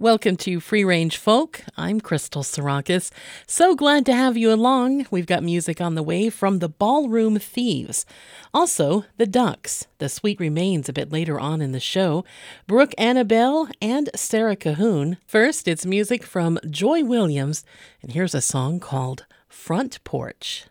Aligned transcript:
Welcome 0.00 0.36
to 0.36 0.60
Free 0.60 0.84
Range 0.84 1.16
Folk. 1.16 1.62
I'm 1.76 2.00
Crystal 2.00 2.44
Sarakas. 2.44 3.10
So 3.48 3.74
glad 3.74 4.06
to 4.06 4.14
have 4.14 4.36
you 4.36 4.52
along. 4.52 5.08
We've 5.10 5.26
got 5.26 5.42
music 5.42 5.80
on 5.80 5.96
the 5.96 6.04
way 6.04 6.30
from 6.30 6.60
the 6.60 6.68
Ballroom 6.68 7.40
Thieves. 7.40 8.06
Also, 8.54 9.06
the 9.16 9.26
Ducks. 9.26 9.88
The 9.98 10.08
Sweet 10.08 10.38
Remains 10.38 10.88
a 10.88 10.92
bit 10.92 11.10
later 11.10 11.40
on 11.40 11.60
in 11.60 11.72
the 11.72 11.80
show. 11.80 12.24
Brooke 12.68 12.94
Annibale 12.96 13.72
and 13.82 14.08
Sarah 14.14 14.54
Cahoon. 14.54 15.16
First, 15.26 15.66
it's 15.66 15.84
music 15.84 16.22
from 16.22 16.60
Joy 16.70 17.02
Williams, 17.02 17.64
and 18.00 18.12
here's 18.12 18.36
a 18.36 18.40
song 18.40 18.78
called 18.78 19.26
Front 19.48 20.04
Porch. 20.04 20.66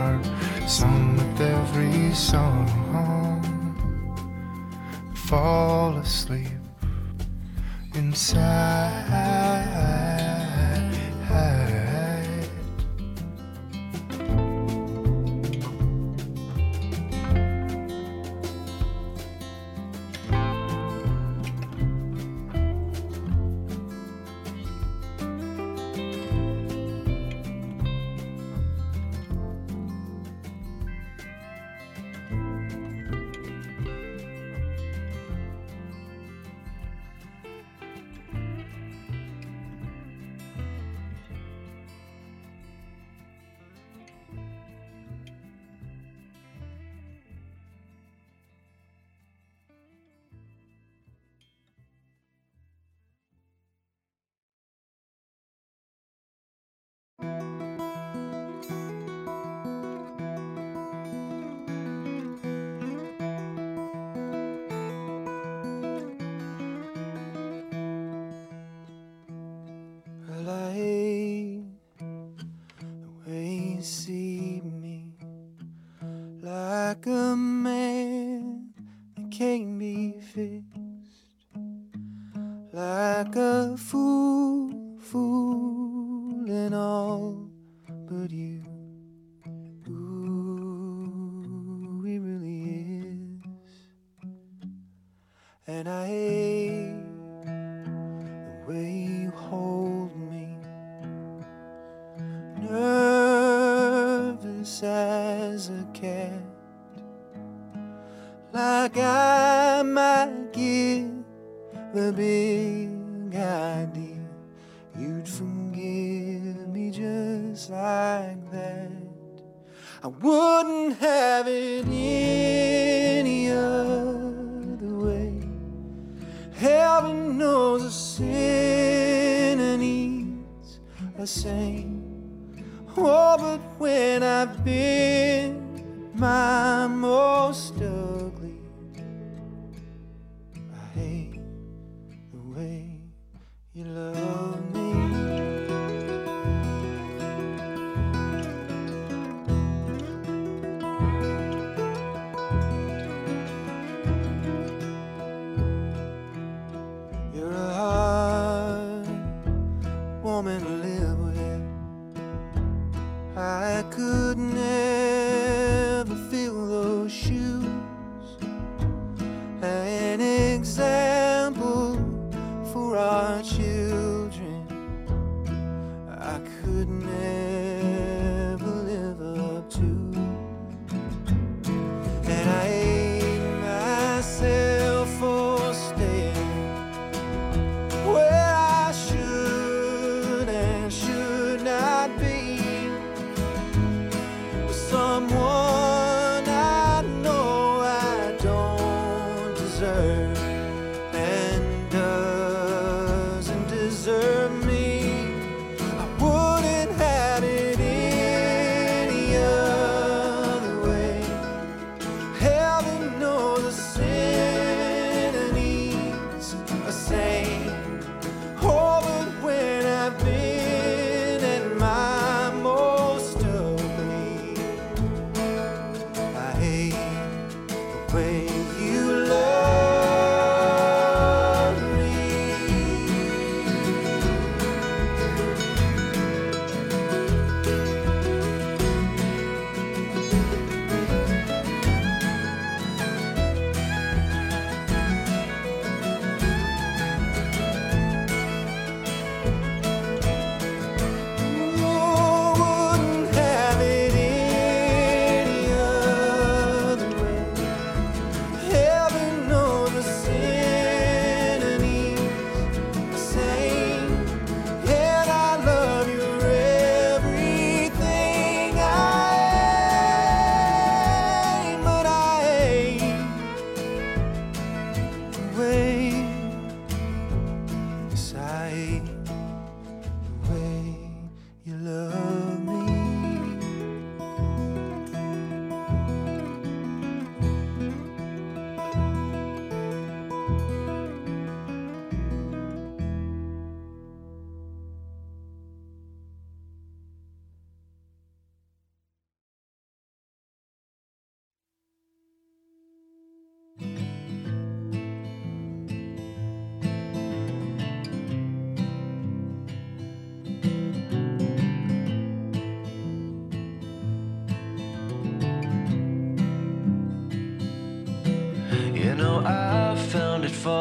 Heart, 0.00 0.24
sung 0.68 1.16
with 1.16 1.40
every 1.40 2.14
song. 2.14 2.66
Fall 5.14 5.96
asleep 5.96 6.62
inside. 7.94 9.30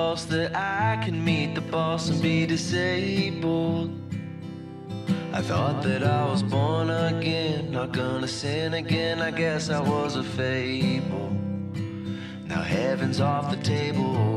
false 0.09 0.25
that 0.25 0.55
I 0.55 0.99
can 1.05 1.23
meet 1.23 1.53
the 1.53 1.61
boss 1.61 2.09
and 2.09 2.19
be 2.19 2.47
disabled. 2.47 3.91
I 5.31 5.41
thought 5.43 5.83
that 5.83 6.03
I 6.03 6.25
was 6.25 6.41
born 6.41 6.89
again, 6.89 7.71
not 7.71 7.91
gonna 7.91 8.27
sin 8.27 8.73
again. 8.73 9.21
I 9.21 9.29
guess 9.29 9.69
I 9.69 9.79
was 9.79 10.15
a 10.15 10.23
fable. 10.23 11.29
Now 12.47 12.63
heaven's 12.63 13.19
off 13.19 13.51
the 13.51 13.61
table. 13.61 14.28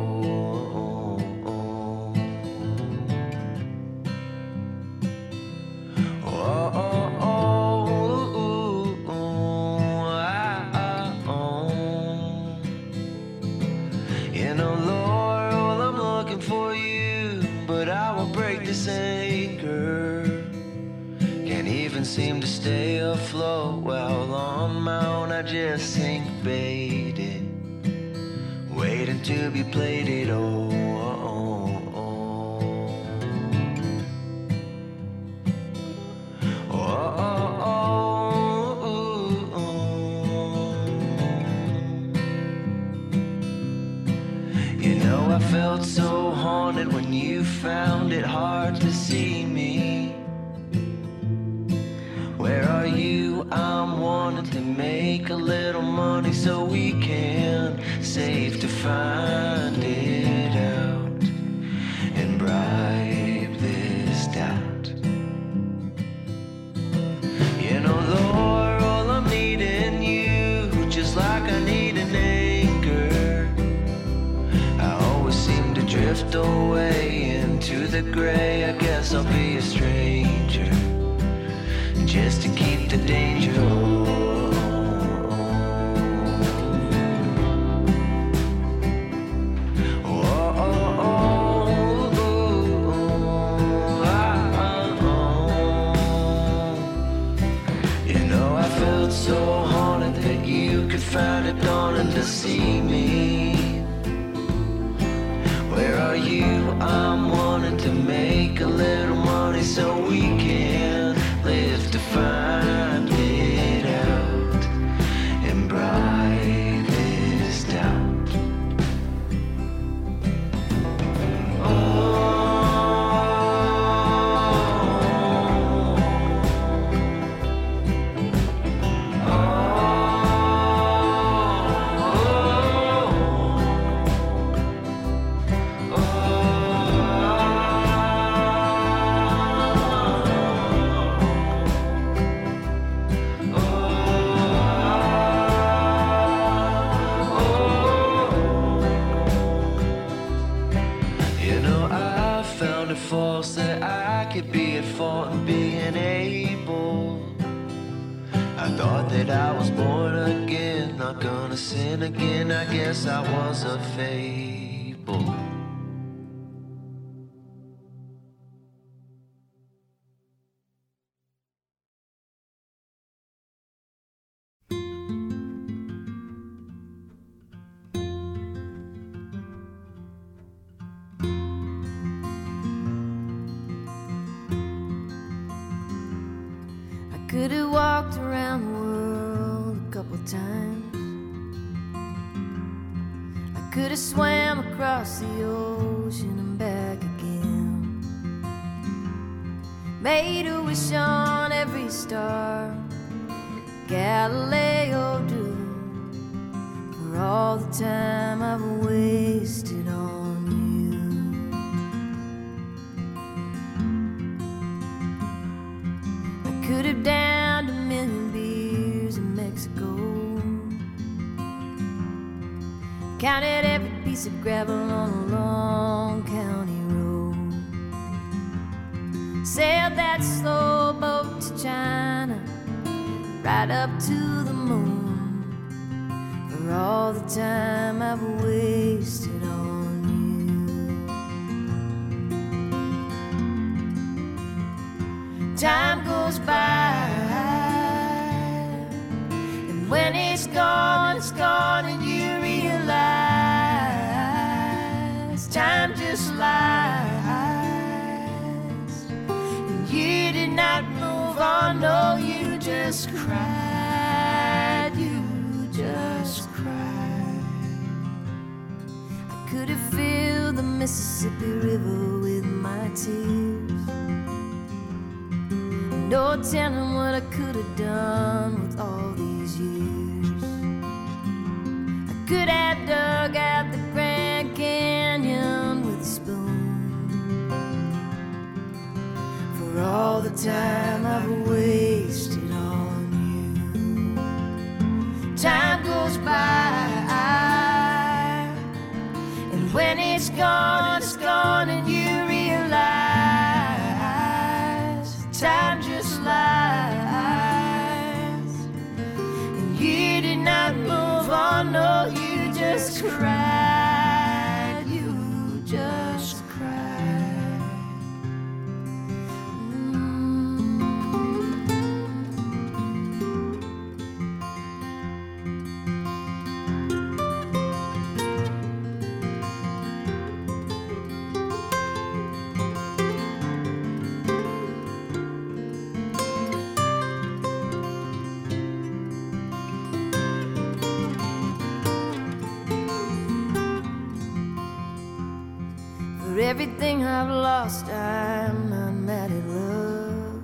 everything 346.53 347.03
I've 347.03 347.31
lost, 347.31 347.87
I'm 347.87 348.69
not 348.69 348.93
mad 348.93 349.31
at 349.33 349.47
love. 349.49 350.43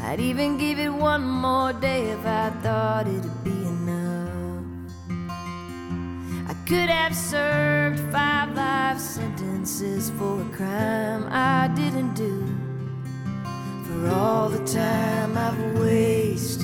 I'd 0.00 0.20
even 0.20 0.56
give 0.56 0.78
it 0.78 0.88
one 0.88 1.22
more 1.22 1.74
day 1.74 2.08
if 2.16 2.24
I 2.24 2.48
thought 2.62 3.06
it'd 3.06 3.44
be 3.44 3.58
enough. 3.74 4.64
I 6.48 6.54
could 6.66 6.88
have 6.88 7.14
served 7.14 8.00
five 8.10 8.56
life 8.56 8.98
sentences 8.98 10.08
for 10.18 10.40
a 10.40 10.48
crime 10.56 11.28
I 11.30 11.68
didn't 11.76 12.14
do, 12.14 12.36
for 13.84 14.08
all 14.08 14.48
the 14.48 14.64
time 14.64 15.36
I've 15.36 15.78
wasted. 15.78 16.55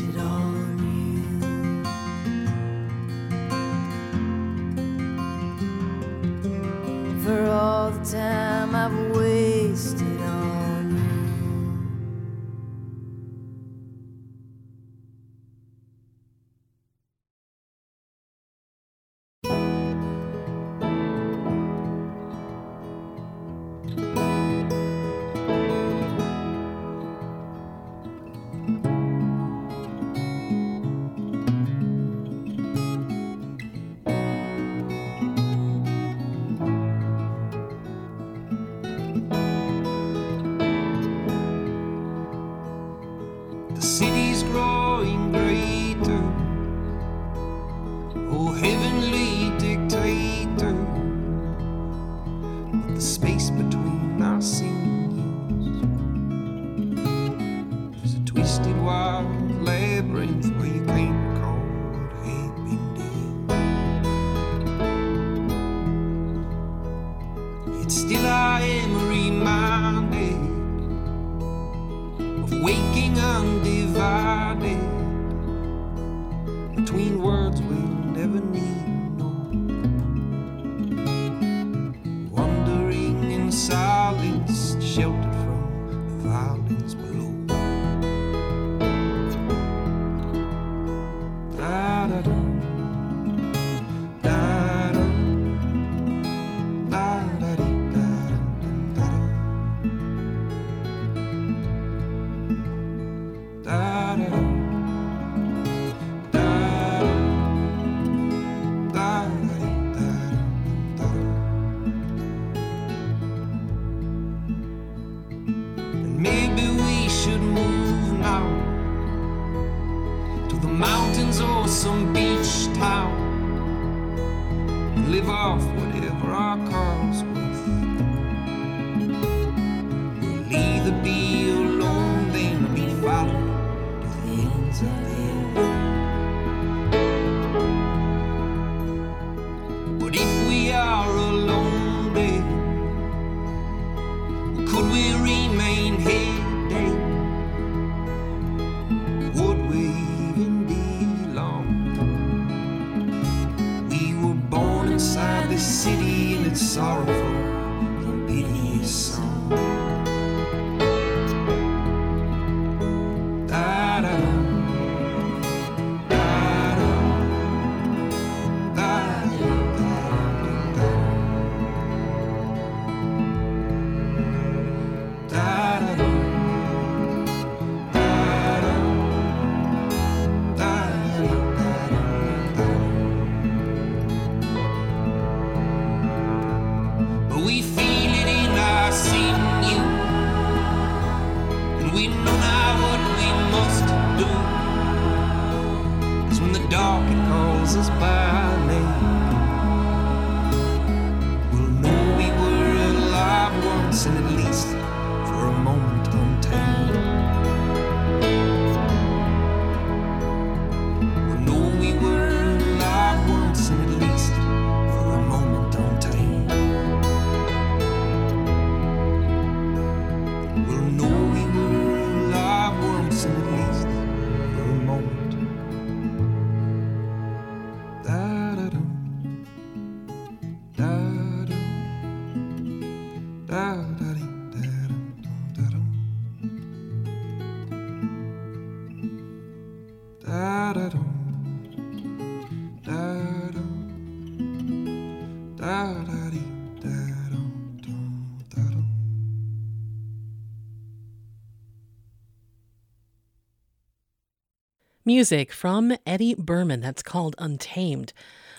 Music 255.15 255.53
from 255.53 255.95
Eddie 256.07 256.35
Berman 256.35 256.81
that's 256.81 257.03
called 257.03 257.37
Untamed 257.37 258.15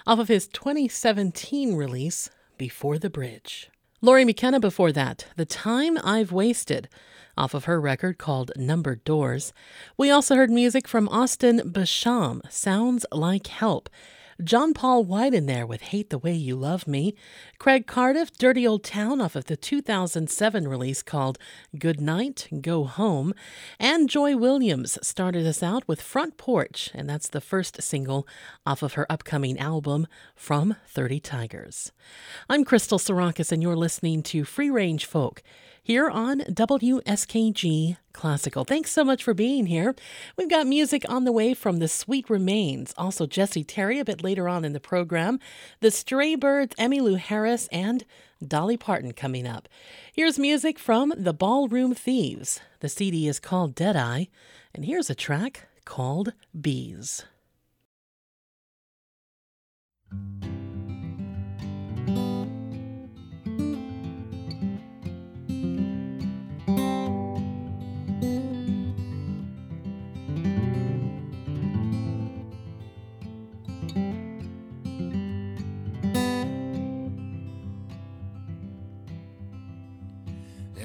off 0.05 0.19
of 0.19 0.27
his 0.27 0.47
2017 0.49 1.73
release, 1.73 2.29
Before 2.59 2.99
the 2.99 3.09
Bridge. 3.09 3.71
Lori 4.01 4.23
McKenna 4.23 4.59
before 4.59 4.91
that, 4.91 5.25
The 5.35 5.47
Time 5.47 5.97
I've 6.03 6.31
Wasted, 6.31 6.89
off 7.35 7.55
of 7.55 7.65
her 7.65 7.81
record 7.81 8.19
called 8.19 8.51
Numbered 8.55 9.03
Doors. 9.03 9.51
We 9.97 10.11
also 10.11 10.35
heard 10.35 10.51
music 10.51 10.87
from 10.87 11.09
Austin 11.09 11.73
Basham, 11.73 12.41
Sounds 12.51 13.03
Like 13.11 13.47
Help. 13.47 13.89
John 14.41 14.73
Paul 14.73 15.03
White 15.03 15.33
in 15.33 15.45
there 15.45 15.65
with 15.65 15.81
Hate 15.81 16.09
the 16.09 16.17
Way 16.17 16.33
You 16.33 16.55
Love 16.55 16.87
Me. 16.87 17.13
Craig 17.59 17.85
Cardiff, 17.85 18.31
Dirty 18.31 18.65
Old 18.65 18.83
Town 18.83 19.21
off 19.21 19.35
of 19.35 19.45
the 19.45 19.55
2007 19.55 20.67
release 20.67 21.03
called 21.03 21.37
Good 21.77 22.01
Night, 22.01 22.47
Go 22.61 22.85
Home. 22.85 23.33
And 23.79 24.09
Joy 24.09 24.35
Williams 24.35 24.97
started 25.05 25.45
us 25.45 25.61
out 25.61 25.87
with 25.87 26.01
Front 26.01 26.37
Porch, 26.37 26.89
and 26.95 27.07
that's 27.07 27.27
the 27.27 27.41
first 27.41 27.81
single 27.83 28.27
off 28.65 28.81
of 28.81 28.93
her 28.93 29.05
upcoming 29.11 29.59
album, 29.59 30.07
From 30.35 30.77
30 30.87 31.19
Tigers. 31.19 31.91
I'm 32.49 32.65
Crystal 32.65 32.97
Sarakas, 32.97 33.51
and 33.51 33.61
you're 33.61 33.75
listening 33.75 34.23
to 34.23 34.45
Free 34.45 34.71
Range 34.71 35.05
Folk 35.05 35.43
here 35.83 36.09
on 36.09 36.39
WSKG 36.39 37.97
Classical. 38.13 38.63
Thanks 38.63 38.91
so 38.91 39.03
much 39.03 39.21
for 39.21 39.33
being 39.33 39.65
here. 39.65 39.93
We've 40.37 40.49
got 40.49 40.65
music 40.65 41.03
on 41.09 41.25
the 41.25 41.31
way 41.33 41.53
from 41.53 41.79
The 41.79 41.89
Sweet 41.89 42.29
Remains, 42.29 42.93
also 42.97 43.25
Jesse 43.25 43.65
Terry 43.65 43.99
a 43.99 44.05
bit 44.05 44.23
later 44.23 44.47
on 44.47 44.63
in 44.63 44.71
the 44.71 44.79
program, 44.79 45.39
The 45.81 45.91
Stray 45.91 46.35
Birds, 46.35 46.73
Emmylou 46.77 47.17
Harris, 47.17 47.67
and 47.69 48.05
Dolly 48.45 48.77
Parton 48.77 49.11
coming 49.11 49.45
up. 49.45 49.67
Here's 50.13 50.39
music 50.39 50.79
from 50.79 51.13
The 51.17 51.33
Ballroom 51.33 51.93
Thieves. 51.93 52.61
The 52.79 52.89
CD 52.89 53.27
is 53.27 53.39
called 53.39 53.75
Deadeye, 53.75 54.25
and 54.73 54.85
here's 54.85 55.09
a 55.09 55.15
track 55.15 55.67
called 55.83 56.31
Bees. 56.59 57.25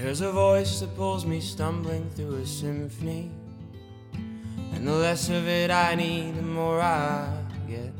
There's 0.08 0.22
a 0.22 0.32
voice 0.32 0.80
that 0.80 0.96
pulls 0.96 1.26
me 1.26 1.38
stumbling 1.38 2.08
through 2.08 2.36
a 2.36 2.46
symphony. 2.46 3.30
And 4.72 4.88
the 4.88 4.92
less 4.92 5.28
of 5.28 5.46
it 5.46 5.70
I 5.70 5.96
need, 5.96 6.34
the 6.34 6.40
more 6.40 6.80
I 6.80 7.28
get. 7.68 7.92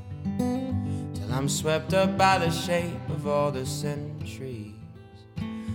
Till 1.14 1.30
I'm 1.30 1.50
swept 1.50 1.92
up 1.92 2.16
by 2.16 2.38
the 2.38 2.50
shape 2.50 3.10
of 3.10 3.26
all 3.26 3.52
the 3.52 3.66
centuries. 3.66 4.72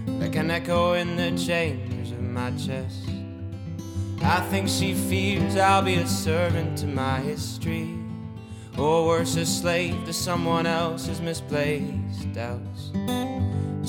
Like 0.08 0.36
an 0.36 0.50
echo 0.50 0.94
in 0.94 1.18
the 1.18 1.38
chambers 1.38 2.10
of 2.10 2.24
my 2.24 2.50
chest. 2.58 3.08
I 4.24 4.40
think 4.50 4.70
she 4.70 4.96
fears 4.96 5.56
I'll 5.56 5.84
be 5.84 5.98
a 5.98 6.08
servant 6.08 6.80
to 6.80 6.88
my 6.88 7.20
history. 7.20 7.96
Or 8.76 9.06
worse, 9.06 9.36
a 9.36 9.46
slave 9.46 10.04
to 10.06 10.14
someone 10.14 10.66
else's 10.66 11.22
misplaced 11.22 12.34
doubts. 12.34 12.90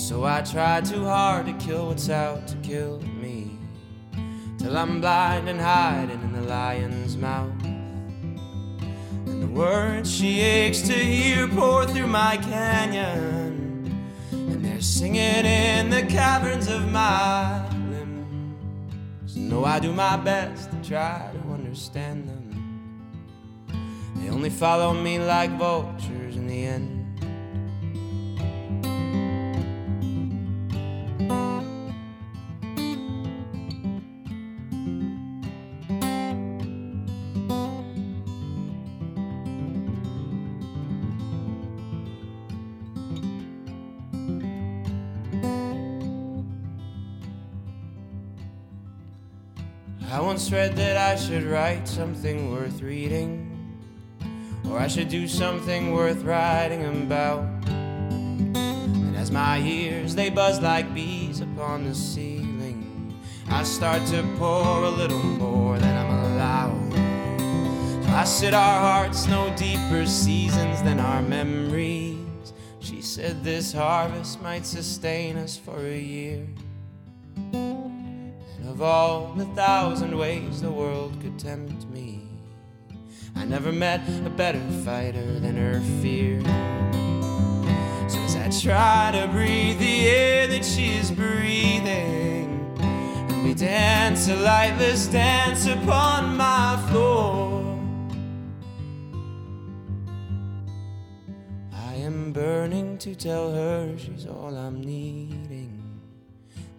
So 0.04 0.26
I 0.26 0.42
try 0.42 0.82
too 0.82 1.06
hard 1.06 1.46
to 1.46 1.54
kill 1.54 1.86
what's 1.86 2.10
out 2.10 2.46
to 2.48 2.56
kill 2.56 3.00
me. 3.00 3.58
Till 4.58 4.76
I'm 4.76 5.00
blind 5.00 5.48
and 5.48 5.58
hiding 5.58 6.20
in 6.20 6.32
the 6.34 6.42
lion's 6.42 7.16
mouth. 7.16 7.64
And 7.64 9.42
the 9.42 9.46
words 9.46 10.14
she 10.14 10.40
aches 10.40 10.82
to 10.82 10.92
hear 10.92 11.48
pour 11.48 11.86
through 11.86 12.08
my 12.08 12.36
canyon. 12.36 14.12
And 14.30 14.62
they're 14.62 14.82
singing 14.82 15.46
in 15.46 15.88
the 15.88 16.02
caverns 16.02 16.68
of 16.68 16.86
my 16.92 17.66
limbs. 17.88 19.32
So, 19.32 19.40
no, 19.40 19.64
I 19.64 19.80
do 19.80 19.90
my 19.90 20.18
best 20.18 20.70
to 20.70 20.76
try 20.86 21.30
to 21.32 21.38
understand 21.50 22.28
them. 22.28 23.64
They 24.16 24.28
only 24.28 24.50
follow 24.50 24.92
me 24.92 25.18
like 25.18 25.56
vultures 25.56 26.36
in 26.36 26.46
the 26.46 26.62
end. 26.62 27.03
I 50.14 50.20
once 50.20 50.52
read 50.52 50.76
that 50.76 50.96
I 50.96 51.16
should 51.16 51.42
write 51.42 51.88
something 51.88 52.52
worth 52.52 52.80
reading. 52.82 53.50
or 54.70 54.78
I 54.78 54.86
should 54.86 55.08
do 55.08 55.26
something 55.26 55.92
worth 55.92 56.22
writing 56.22 56.84
about. 56.84 57.42
And 57.66 59.16
as 59.16 59.32
my 59.32 59.58
ears 59.58 60.14
they 60.14 60.30
buzz 60.30 60.60
like 60.60 60.94
bees 60.94 61.40
upon 61.40 61.82
the 61.82 61.96
ceiling, 61.96 63.12
I 63.48 63.64
start 63.64 64.06
to 64.12 64.22
pour 64.38 64.84
a 64.84 64.88
little 64.88 65.18
more 65.18 65.80
than 65.80 65.96
I'm 65.96 66.12
allowed. 66.30 66.92
So 68.04 68.10
I 68.12 68.22
said 68.22 68.54
our 68.54 68.80
hearts 68.80 69.26
know 69.26 69.52
deeper 69.56 70.06
seasons 70.06 70.80
than 70.84 71.00
our 71.00 71.22
memories. 71.22 72.52
She 72.78 73.02
said 73.02 73.42
this 73.42 73.72
harvest 73.72 74.40
might 74.40 74.64
sustain 74.64 75.38
us 75.38 75.56
for 75.56 75.84
a 75.84 75.98
year. 75.98 76.46
Of 78.74 78.82
all 78.82 79.32
the 79.36 79.44
thousand 79.54 80.18
ways 80.18 80.60
the 80.60 80.70
world 80.72 81.16
could 81.22 81.38
tempt 81.38 81.88
me, 81.90 82.22
I 83.36 83.44
never 83.44 83.70
met 83.70 84.00
a 84.26 84.30
better 84.30 84.60
fighter 84.84 85.38
than 85.38 85.56
her 85.56 85.80
fear. 86.02 86.40
So 88.08 88.18
as 88.18 88.34
I 88.34 88.50
try 88.50 89.12
to 89.12 89.28
breathe 89.28 89.78
the 89.78 90.08
air 90.08 90.48
that 90.48 90.64
she 90.64 90.96
is 90.96 91.12
breathing, 91.12 92.76
and 92.80 93.44
we 93.44 93.54
dance 93.54 94.26
a 94.26 94.34
lightless 94.34 95.06
dance 95.06 95.68
upon 95.68 96.36
my 96.36 96.76
floor. 96.90 97.78
I 101.72 101.94
am 101.94 102.32
burning 102.32 102.98
to 102.98 103.14
tell 103.14 103.52
her 103.54 103.96
she's 103.96 104.26
all 104.26 104.56
I'm 104.56 104.80
needing. 104.80 105.63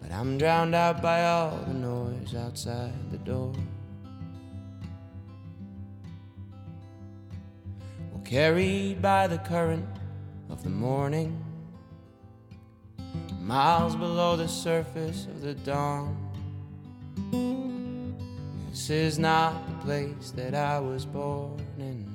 But 0.07 0.15
I'm 0.15 0.37
drowned 0.37 0.75
out 0.75 1.01
by 1.01 1.25
all 1.25 1.57
the 1.65 1.73
noise 1.73 2.35
outside 2.35 2.93
the 3.09 3.17
door. 3.17 3.53
Well, 8.11 8.21
carried 8.23 9.01
by 9.01 9.25
the 9.25 9.39
current 9.39 9.87
of 10.51 10.63
the 10.63 10.69
morning, 10.69 11.43
miles 13.41 13.95
below 13.95 14.35
the 14.35 14.47
surface 14.47 15.25
of 15.25 15.41
the 15.41 15.55
dawn. 15.55 16.15
This 18.69 18.91
is 18.91 19.17
not 19.17 19.65
the 19.67 19.85
place 19.85 20.31
that 20.35 20.53
I 20.53 20.79
was 20.79 21.05
born 21.05 21.65
in. 21.79 22.05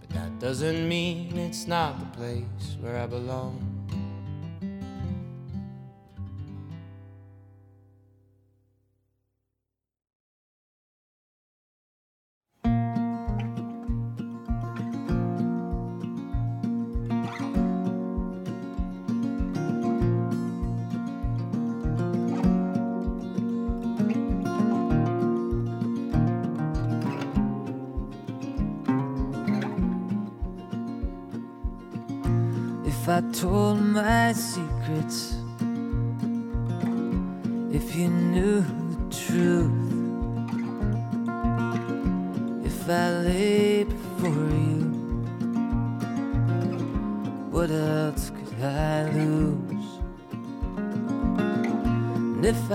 But 0.00 0.10
that 0.10 0.38
doesn't 0.38 0.88
mean 0.88 1.36
it's 1.36 1.66
not 1.66 1.98
the 1.98 2.16
place 2.16 2.76
where 2.80 2.96
I 2.96 3.06
belong. 3.06 3.73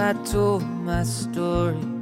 I 0.10 0.14
told 0.24 0.64
my 0.64 1.04
story 1.04 1.99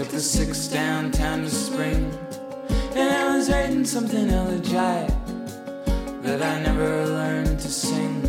took 0.00 0.08
the 0.08 0.18
six 0.18 0.66
downtown 0.66 1.42
to 1.42 1.50
spring, 1.50 2.10
and 2.96 3.10
I 3.12 3.36
was 3.36 3.50
writing 3.50 3.84
something 3.84 4.30
elegiac 4.30 5.10
that 6.22 6.40
I 6.42 6.62
never 6.62 7.04
learned 7.04 7.60
to 7.60 7.68
sing. 7.68 8.22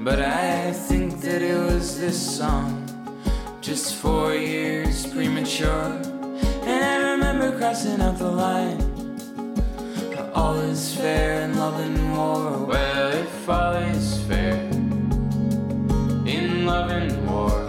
But 0.00 0.20
I 0.20 0.70
think 0.70 1.22
that 1.22 1.40
it 1.40 1.56
was 1.56 1.98
this 1.98 2.18
song, 2.36 2.84
just 3.62 3.94
four 3.94 4.34
years 4.34 5.06
premature. 5.06 5.96
And 6.68 6.84
I 6.84 7.12
remember 7.12 7.56
crossing 7.56 8.02
out 8.02 8.18
the 8.18 8.30
line. 8.30 8.78
All 10.34 10.56
is 10.56 10.94
fair 10.94 11.40
in 11.40 11.56
love 11.56 11.80
and 11.80 12.18
war. 12.18 12.66
Well, 12.66 13.12
if 13.14 13.48
all 13.48 13.72
is 13.72 14.20
fair 14.24 14.56
in 16.26 16.66
love 16.66 16.90
and 16.90 17.12
war, 17.26 17.64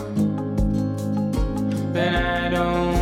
then 1.93 2.15
I 2.15 2.49
don't 2.49 2.98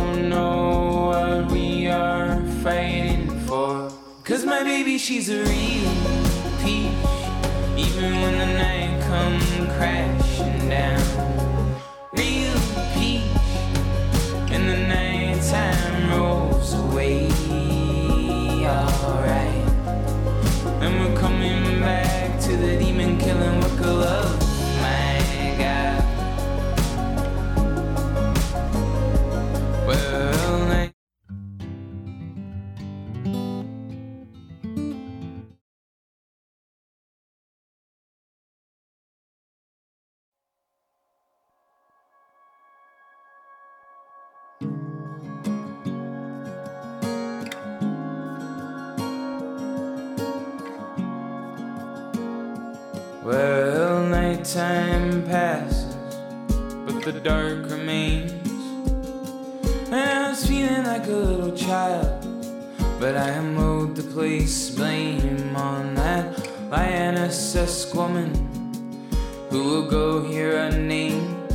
my 4.58 4.64
baby, 4.64 4.98
she's 4.98 5.28
a 5.30 5.38
real 5.44 5.92
peach, 6.60 6.90
even 7.76 8.20
when 8.22 8.38
the 8.38 8.46
night 8.46 9.00
come 9.06 9.38
crashing 9.76 10.68
down. 10.68 11.00
Real 12.12 12.58
peach, 12.92 13.22
and 14.50 14.68
the 14.68 14.76
nighttime 14.88 16.10
rolls 16.10 16.74
away. 16.74 17.27
Nighttime 54.48 55.26
passes, 55.26 55.94
but 56.86 57.02
the 57.04 57.20
dark 57.22 57.68
remains. 57.70 58.32
And 59.92 59.94
I 59.94 60.30
was 60.30 60.46
feeling 60.46 60.84
like 60.84 61.06
a 61.06 61.10
little 61.10 61.54
child, 61.54 62.24
but 62.98 63.14
I 63.14 63.42
mowed 63.42 63.94
the 63.94 64.04
place 64.04 64.70
blame 64.70 65.54
on 65.54 65.94
that 65.96 66.48
lioness 66.70 67.92
woman 67.92 68.32
who 69.50 69.64
will 69.64 69.90
go 69.90 70.24
here 70.24 70.56
unnamed. 70.56 71.52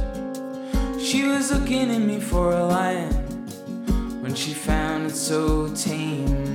She 1.02 1.24
was 1.24 1.52
looking 1.52 1.90
at 1.90 2.00
me 2.00 2.20
for 2.20 2.52
a 2.52 2.64
lion 2.64 3.12
when 4.22 4.36
she 4.36 4.54
found 4.54 5.08
it 5.08 5.16
so 5.16 5.68
tame. 5.74 6.53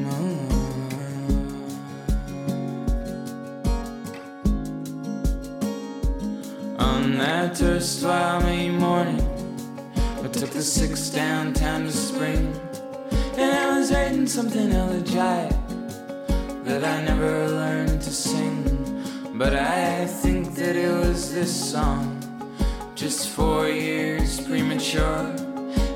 That 7.38 8.72
morning, 8.72 9.22
I 9.96 10.26
took 10.26 10.50
the 10.50 10.60
six 10.60 11.08
downtown 11.08 11.84
to 11.84 11.92
spring, 11.92 12.52
and 13.36 13.52
I 13.56 13.78
was 13.78 13.92
writing 13.92 14.26
something 14.26 14.72
elegiac 14.72 15.52
that 16.64 16.82
I 16.84 17.04
never 17.04 17.48
learned 17.48 18.02
to 18.02 18.10
sing. 18.10 18.64
But 19.34 19.54
I 19.54 20.06
think 20.06 20.56
that 20.56 20.74
it 20.74 20.90
was 20.90 21.32
this 21.32 21.70
song, 21.70 22.18
just 22.96 23.28
four 23.28 23.68
years 23.68 24.40
premature, 24.40 25.32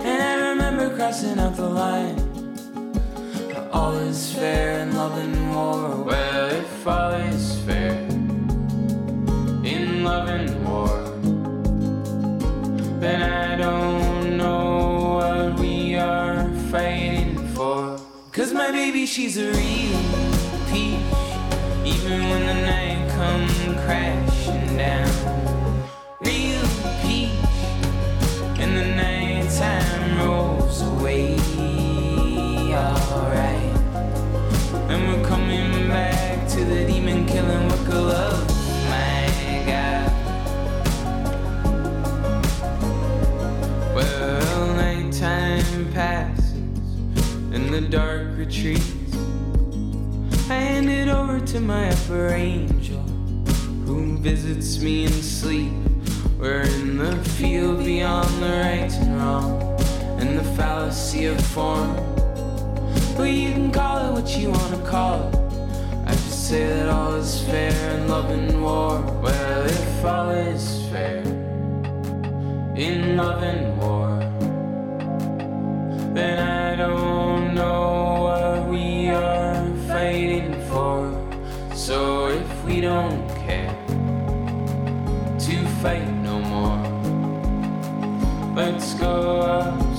and 0.07 0.23
I 0.23 0.51
remember 0.51 0.95
crossing 0.95 1.41
out 1.41 1.57
the 1.57 1.69
line. 1.69 2.19
All 3.73 3.95
is 3.95 4.33
fair 4.33 4.79
in 4.79 4.95
love 4.95 5.19
and 5.19 5.53
war. 5.53 6.05
Well, 6.05 6.53
if 6.53 6.87
all 6.87 7.11
is 7.11 7.59
fair 7.63 7.99
in 9.65 10.05
love 10.05 10.29
and 10.29 10.65
war, 10.65 11.02
then 13.03 13.21
I 13.21 13.57
don't 13.57 14.37
know 14.37 15.17
what 15.19 15.59
we 15.59 15.97
are 15.97 16.49
fighting 16.71 17.37
for. 17.49 17.99
Cause 18.31 18.53
my 18.53 18.71
baby, 18.71 19.07
she's 19.07 19.37
a 19.39 19.51
real 19.51 20.03
peach, 20.71 21.03
even 21.85 22.19
when 22.31 22.47
the 22.47 22.59
night 22.71 23.11
come 23.19 23.49
crashing 23.83 24.77
down. 24.77 25.11
Real 26.21 26.63
peach, 27.03 27.33
and 28.63 28.73
the 28.79 28.87
nighttime 28.95 30.19
rolls 30.21 30.83
away. 30.83 31.37
Alright, 32.73 33.77
and 34.91 35.01
we're 35.09 35.27
coming 35.27 35.89
back 35.89 36.49
to 36.51 36.65
the 36.65 36.87
demon 36.87 37.27
killing 37.27 37.69
work 37.69 37.89
of 37.89 37.95
love. 37.95 38.52
Nighttime 45.23 45.93
passes 45.93 46.53
and 47.55 47.73
the 47.73 47.81
dark 47.81 48.37
retreats. 48.37 49.15
I 50.51 50.55
hand 50.55 50.91
it 50.91 51.07
over 51.07 51.39
to 51.39 51.61
my 51.61 51.91
upper 51.91 52.31
angel 52.31 52.99
who 53.87 54.19
visits 54.19 54.81
me 54.81 55.05
in 55.05 55.13
sleep. 55.13 55.73
We're 56.41 56.63
in 56.63 56.99
the 56.99 57.15
field 57.39 57.85
beyond 57.85 58.31
the 58.43 58.49
right 58.49 58.93
and 58.93 59.17
wrong 59.17 59.81
and 60.19 60.37
the 60.37 60.45
fallacy 60.57 61.27
of 61.27 61.41
form. 61.41 61.95
Well, 63.15 63.27
you 63.27 63.53
can 63.53 63.71
call 63.71 64.09
it 64.09 64.21
what 64.21 64.37
you 64.37 64.51
wanna 64.51 64.85
call 64.85 65.29
it. 65.29 65.37
I 66.05 66.11
just 66.15 66.49
say 66.49 66.67
that 66.67 66.89
all 66.89 67.15
is 67.15 67.41
fair 67.43 67.97
in 67.97 68.09
love 68.09 68.29
and 68.29 68.61
war. 68.61 69.01
Well, 69.23 69.67
if 69.67 70.05
all 70.05 70.31
is 70.31 70.85
fair 70.91 71.23
in 72.75 73.17
love 73.17 73.45
and 73.45 73.81
war, 73.81 74.22
then 76.15 76.39
I 76.39 76.77
don't 76.77 77.55
know 77.55 78.23
what 78.23 78.69
we 78.69 79.09
are 79.09 79.67
fighting 79.89 80.53
for. 80.69 81.11
So 81.75 82.29
if 82.29 82.65
we 82.65 82.81
don't 82.81 83.29
care 83.47 83.75
to 85.47 85.67
fight 85.81 86.09
no 86.23 86.41
more, 86.41 86.83
let's 88.55 88.95
go 88.95 89.41
upstairs 89.41 89.92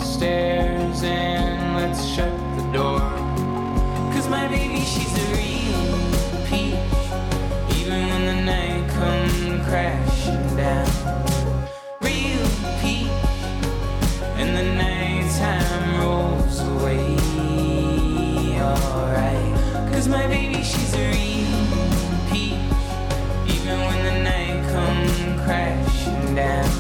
down. 26.36 26.73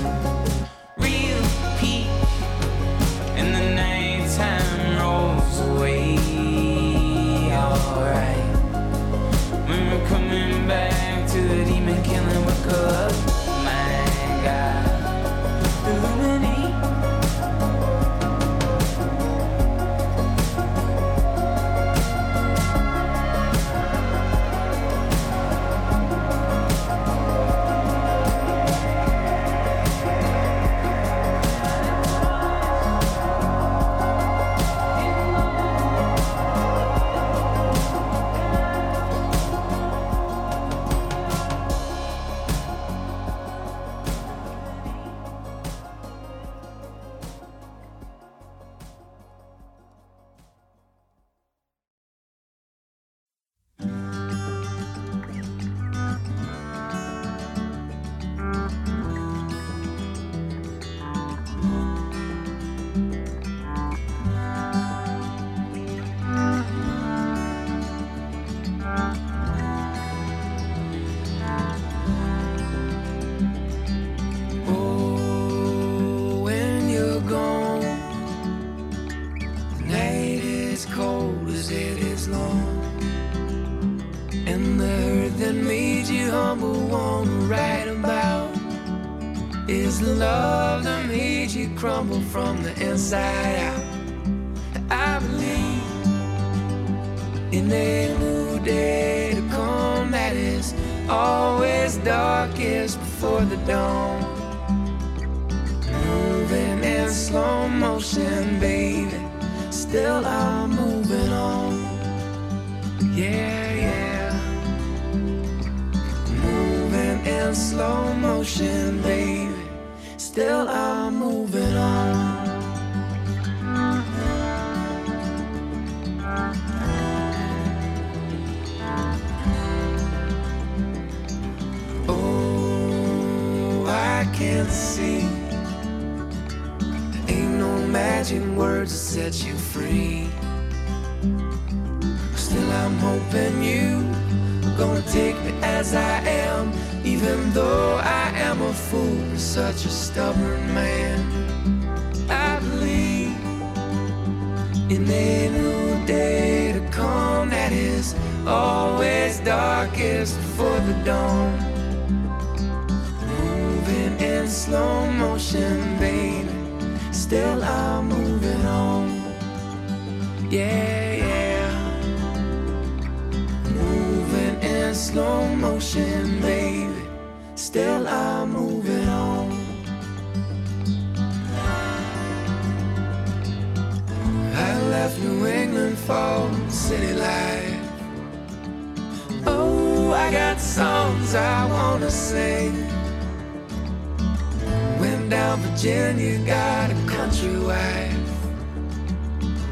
Virginia, 195.58 196.38
got 196.45 196.91
a 196.91 196.95
country 197.08 197.58
wife. 197.60 198.18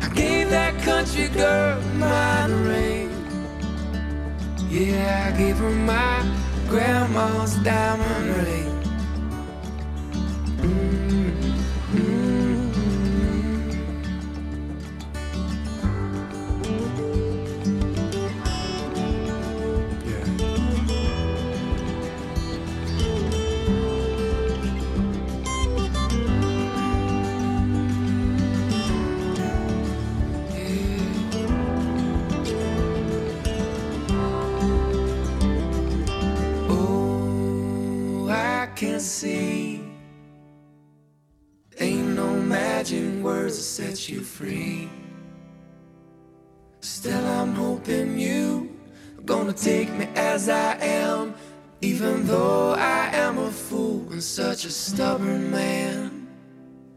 I 0.02 0.10
gave 0.14 0.50
that 0.50 0.80
country 0.84 1.28
girl 1.30 1.82
my 1.96 2.46
ring. 2.46 3.10
Yeah, 4.70 5.32
I 5.34 5.38
gave 5.38 5.58
her 5.58 5.72
my 5.72 6.24
grandma's 6.68 7.56
diamond 7.64 8.36
ring. 8.38 8.71
You 44.10 44.22
free. 44.22 44.90
Still, 46.80 47.26
I'm 47.26 47.54
hoping 47.54 48.18
you 48.18 48.76
are 49.18 49.24
gonna 49.24 49.54
take 49.54 49.92
me 49.94 50.08
as 50.16 50.50
I 50.50 50.76
am, 50.78 51.36
even 51.82 52.26
though 52.26 52.72
I 52.74 53.10
am 53.14 53.38
a 53.38 53.52
fool 53.52 54.08
and 54.12 54.24
such 54.24 54.66
a 54.66 54.72
stubborn 54.72 55.52
man. 55.52 56.28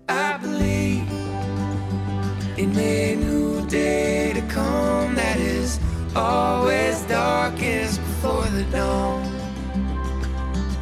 I 0.09 0.38
believe 0.38 1.11
in 2.57 2.78
a 2.78 3.16
new 3.16 3.66
day 3.66 4.32
to 4.32 4.42
come 4.42 5.14
that 5.16 5.38
is 5.38 5.80
always 6.16 7.02
darkest 7.02 8.00
before 8.00 8.46
the 8.46 8.64
dawn. 8.72 9.22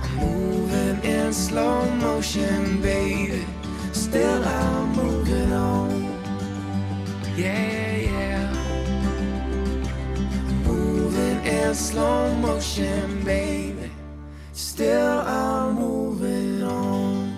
I'm 0.02 0.16
moving 0.18 1.02
in 1.04 1.32
slow 1.32 1.88
motion, 1.96 2.80
baby. 2.80 3.44
Still, 3.92 4.44
I'm. 4.44 5.01
Yeah, 7.36 7.96
yeah. 7.96 8.52
Moving 10.66 11.46
in 11.46 11.74
slow 11.74 12.34
motion, 12.34 13.24
baby. 13.24 13.90
Still, 14.52 15.20
I'm 15.20 15.74
moving 15.76 16.62
on. 16.62 17.32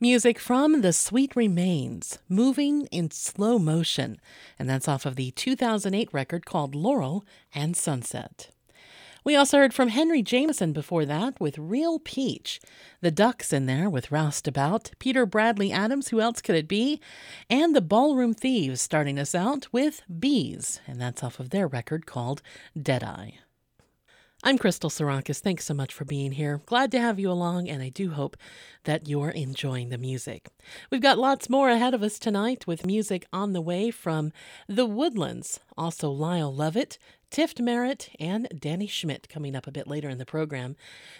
Music 0.00 0.38
from 0.38 0.80
The 0.80 0.94
Sweet 0.94 1.36
Remains, 1.36 2.18
moving 2.30 2.86
in 2.86 3.10
slow 3.10 3.58
motion, 3.58 4.18
and 4.58 4.70
that's 4.70 4.88
off 4.88 5.04
of 5.04 5.16
the 5.16 5.32
2008 5.32 6.08
record 6.14 6.46
called 6.46 6.74
Laurel 6.74 7.26
and 7.54 7.76
Sunset. 7.76 8.53
We 9.24 9.36
also 9.36 9.56
heard 9.56 9.72
from 9.72 9.88
Henry 9.88 10.20
Jamison 10.20 10.74
before 10.74 11.06
that 11.06 11.40
with 11.40 11.56
Real 11.56 11.98
Peach. 11.98 12.60
The 13.00 13.10
Ducks 13.10 13.54
in 13.54 13.64
there 13.64 13.88
with 13.88 14.12
Roustabout, 14.12 14.90
Peter 14.98 15.24
Bradley 15.24 15.72
Adams, 15.72 16.08
who 16.08 16.20
else 16.20 16.42
could 16.42 16.56
it 16.56 16.68
be? 16.68 17.00
And 17.48 17.74
the 17.74 17.80
Ballroom 17.80 18.34
Thieves 18.34 18.82
starting 18.82 19.18
us 19.18 19.34
out 19.34 19.66
with 19.72 20.02
Bees, 20.18 20.78
and 20.86 21.00
that's 21.00 21.22
off 21.22 21.40
of 21.40 21.48
their 21.48 21.66
record 21.66 22.04
called 22.04 22.42
Deadeye. 22.80 23.30
I'm 24.46 24.58
Crystal 24.58 24.90
Sarakas. 24.90 25.40
Thanks 25.40 25.64
so 25.64 25.72
much 25.72 25.94
for 25.94 26.04
being 26.04 26.32
here. 26.32 26.60
Glad 26.66 26.90
to 26.90 27.00
have 27.00 27.18
you 27.18 27.30
along, 27.30 27.70
and 27.70 27.82
I 27.82 27.88
do 27.88 28.10
hope 28.10 28.36
that 28.82 29.08
you're 29.08 29.30
enjoying 29.30 29.88
the 29.88 29.96
music. 29.96 30.50
We've 30.90 31.00
got 31.00 31.16
lots 31.16 31.48
more 31.48 31.70
ahead 31.70 31.94
of 31.94 32.02
us 32.02 32.18
tonight 32.18 32.66
with 32.66 32.84
music 32.84 33.24
on 33.32 33.54
the 33.54 33.62
way 33.62 33.90
from 33.90 34.32
The 34.68 34.84
Woodlands, 34.84 35.60
also 35.78 36.10
Lyle 36.10 36.54
Lovett, 36.54 36.98
Tift 37.34 37.58
Merritt, 37.58 38.10
and 38.20 38.46
Danny 38.56 38.86
Schmidt 38.86 39.28
coming 39.28 39.56
up 39.56 39.66
a 39.66 39.72
bit 39.72 39.88
later 39.88 40.08
in 40.08 40.18
the 40.18 40.24
program. 40.24 40.76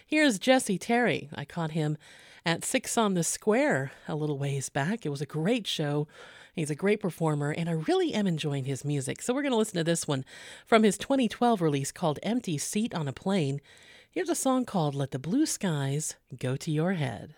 Here's 0.06 0.38
Jesse 0.38 0.78
Terry. 0.78 1.28
I 1.34 1.44
caught 1.44 1.72
him 1.72 1.98
at 2.46 2.64
Six 2.64 2.96
on 2.96 3.14
the 3.14 3.24
Square 3.24 3.90
a 4.06 4.14
little 4.14 4.38
ways 4.38 4.68
back. 4.68 5.04
It 5.04 5.08
was 5.08 5.20
a 5.20 5.26
great 5.26 5.66
show. 5.66 6.06
He's 6.54 6.70
a 6.70 6.76
great 6.76 7.00
performer, 7.00 7.50
and 7.50 7.68
I 7.68 7.72
really 7.72 8.14
am 8.14 8.28
enjoying 8.28 8.64
his 8.64 8.84
music. 8.84 9.22
So 9.22 9.34
we're 9.34 9.42
going 9.42 9.50
to 9.50 9.58
listen 9.58 9.74
to 9.78 9.82
this 9.82 10.06
one 10.06 10.24
from 10.64 10.84
his 10.84 10.96
2012 10.98 11.60
release 11.60 11.90
called 11.90 12.20
Empty 12.22 12.58
Seat 12.58 12.94
on 12.94 13.08
a 13.08 13.12
Plane. 13.12 13.60
Here's 14.08 14.30
a 14.30 14.36
song 14.36 14.66
called 14.66 14.94
Let 14.94 15.10
the 15.10 15.18
Blue 15.18 15.46
Skies 15.46 16.14
Go 16.38 16.54
to 16.54 16.70
Your 16.70 16.92
Head. 16.92 17.34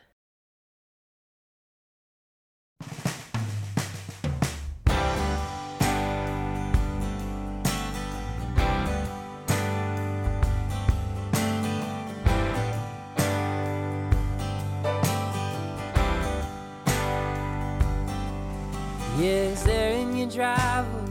Yes, 19.19 19.63
there 19.63 19.93
in 19.93 20.15
your 20.15 20.29
driveway, 20.29 21.11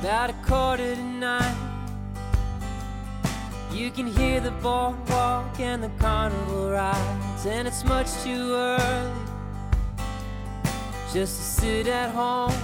about 0.00 0.30
a 0.30 0.32
quarter 0.46 0.94
to 0.94 1.02
nine. 1.02 1.56
You 3.72 3.90
can 3.90 4.06
hear 4.06 4.38
the 4.40 4.52
boardwalk 4.52 5.58
and 5.58 5.82
the 5.82 5.88
carnival 5.98 6.70
rides, 6.70 7.46
and 7.46 7.66
it's 7.66 7.84
much 7.84 8.12
too 8.22 8.54
early 8.54 9.12
just 11.12 11.36
to 11.36 11.60
sit 11.62 11.86
at 11.88 12.14
home. 12.14 12.54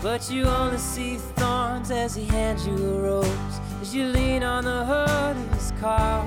But 0.00 0.30
you 0.30 0.44
only 0.44 0.78
see 0.78 1.16
thorns 1.16 1.90
as 1.90 2.14
he 2.14 2.26
hands 2.26 2.64
you 2.64 2.76
a 2.76 3.02
rose 3.02 3.60
as 3.82 3.92
you 3.92 4.04
lean 4.04 4.44
on 4.44 4.64
the 4.64 4.84
hood 4.84 5.36
of 5.36 5.54
his 5.54 5.72
car. 5.80 6.24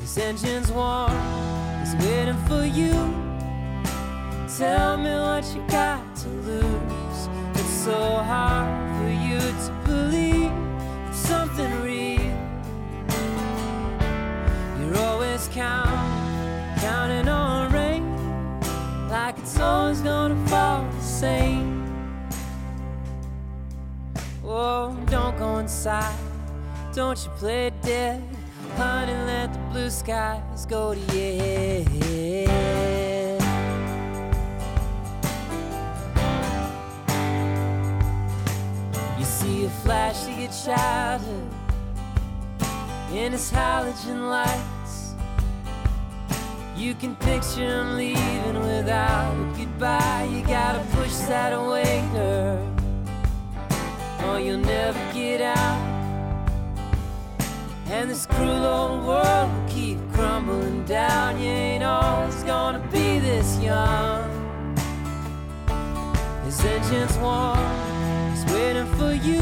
His 0.00 0.18
engine's 0.18 0.72
warm, 0.72 1.12
waiting 2.00 2.40
for 2.46 2.64
you. 2.64 2.92
Tell 4.58 4.96
me 4.96 5.10
what 5.10 5.44
you 5.54 5.62
got 5.68 6.02
to 6.16 6.28
lose. 6.28 7.28
It's 7.54 7.84
so 7.84 8.16
hard 8.16 8.68
for 8.98 9.10
you 9.26 9.38
to 9.38 9.72
believe 9.84 10.50
in 10.50 11.12
something 11.12 11.70
real. 11.82 12.20
You're 14.78 14.98
always 14.98 15.48
counting, 15.48 16.80
counting 16.80 17.28
on 17.28 17.72
rain, 17.72 18.04
like 19.08 19.38
it's 19.38 19.58
always 19.58 20.00
gonna 20.00 20.46
fall 20.48 20.84
the 20.90 21.02
same. 21.02 21.80
Oh, 24.44 24.96
don't 25.06 25.38
go 25.38 25.58
inside, 25.58 26.18
don't 26.92 27.18
you 27.24 27.30
play 27.36 27.70
dead, 27.82 28.22
honey. 28.80 29.12
Let 29.12 29.52
the 29.52 29.58
blue 29.70 29.90
skies 29.90 30.66
go 30.66 30.94
to 30.94 31.00
your 31.00 31.32
head. 31.42 31.86
You 39.18 39.24
see 39.24 39.64
a 39.66 39.70
flash 39.84 40.26
of 40.28 40.38
your 40.38 40.52
childhood 40.64 41.52
in 43.12 43.32
his 43.32 43.50
halogen 43.50 44.30
lights. 44.30 45.14
You 46.76 46.94
can 46.94 47.14
picture 47.16 47.68
him 47.80 47.96
leaving 47.98 48.58
without 48.60 49.34
a 49.34 49.58
goodbye. 49.58 50.28
You 50.32 50.40
gotta 50.46 50.82
push 50.96 51.14
that 51.28 51.52
away, 51.52 52.02
girl, 52.14 52.66
or 54.24 54.40
you'll 54.40 54.58
never 54.58 54.98
get 55.12 55.42
out. 55.42 55.89
And 57.92 58.08
this 58.08 58.24
cruel 58.24 58.64
old 58.64 59.04
world 59.04 59.50
will 59.52 59.68
keep 59.68 59.98
crumbling 60.12 60.84
down. 60.84 61.40
You 61.40 61.48
ain't 61.48 61.82
always 61.82 62.40
gonna 62.44 62.78
be 62.92 63.18
this 63.18 63.58
young. 63.58 64.30
His 66.44 66.64
engine's 66.64 67.18
warm, 67.18 67.58
he's 68.30 68.44
waiting 68.54 68.86
for 68.94 69.12
you. 69.12 69.40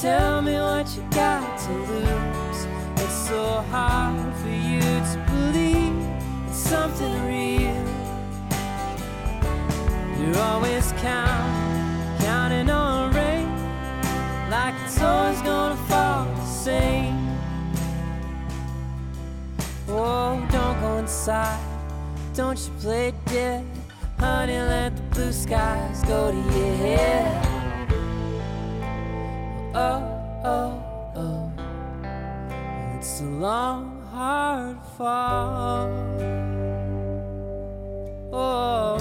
Tell 0.00 0.40
me 0.42 0.54
what 0.54 0.86
you 0.94 1.02
got 1.10 1.58
to 1.58 1.72
lose. 1.72 2.66
It's 3.02 3.28
so 3.28 3.62
hard 3.72 4.32
for 4.36 4.48
you 4.48 4.80
to 4.80 5.24
believe 5.28 5.96
it's 6.46 6.56
something 6.56 7.16
real. 7.26 7.84
You're 10.20 10.38
always 10.38 10.92
counting, 10.98 12.24
counting 12.24 12.70
on 12.70 13.12
rain, 13.12 13.48
like 14.50 14.74
it's 14.84 15.02
always 15.02 15.42
gonna 15.42 15.55
same. 16.66 17.38
Oh, 19.88 20.44
don't 20.50 20.80
go 20.80 20.96
inside, 20.98 21.64
don't 22.34 22.58
you 22.58 22.72
play 22.80 23.14
dead, 23.26 23.64
honey. 24.18 24.58
Let 24.58 24.96
the 24.96 25.02
blue 25.14 25.30
skies 25.30 26.02
go 26.02 26.32
to 26.32 26.36
your 26.36 26.74
head. 26.74 27.86
Oh, 29.76 30.02
oh, 30.44 30.72
oh. 31.22 31.52
It's 32.96 33.20
a 33.20 33.24
long, 33.46 34.02
hard 34.10 34.78
fall. 34.96 35.86
Oh. 38.32 38.98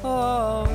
Oh. 0.04 0.66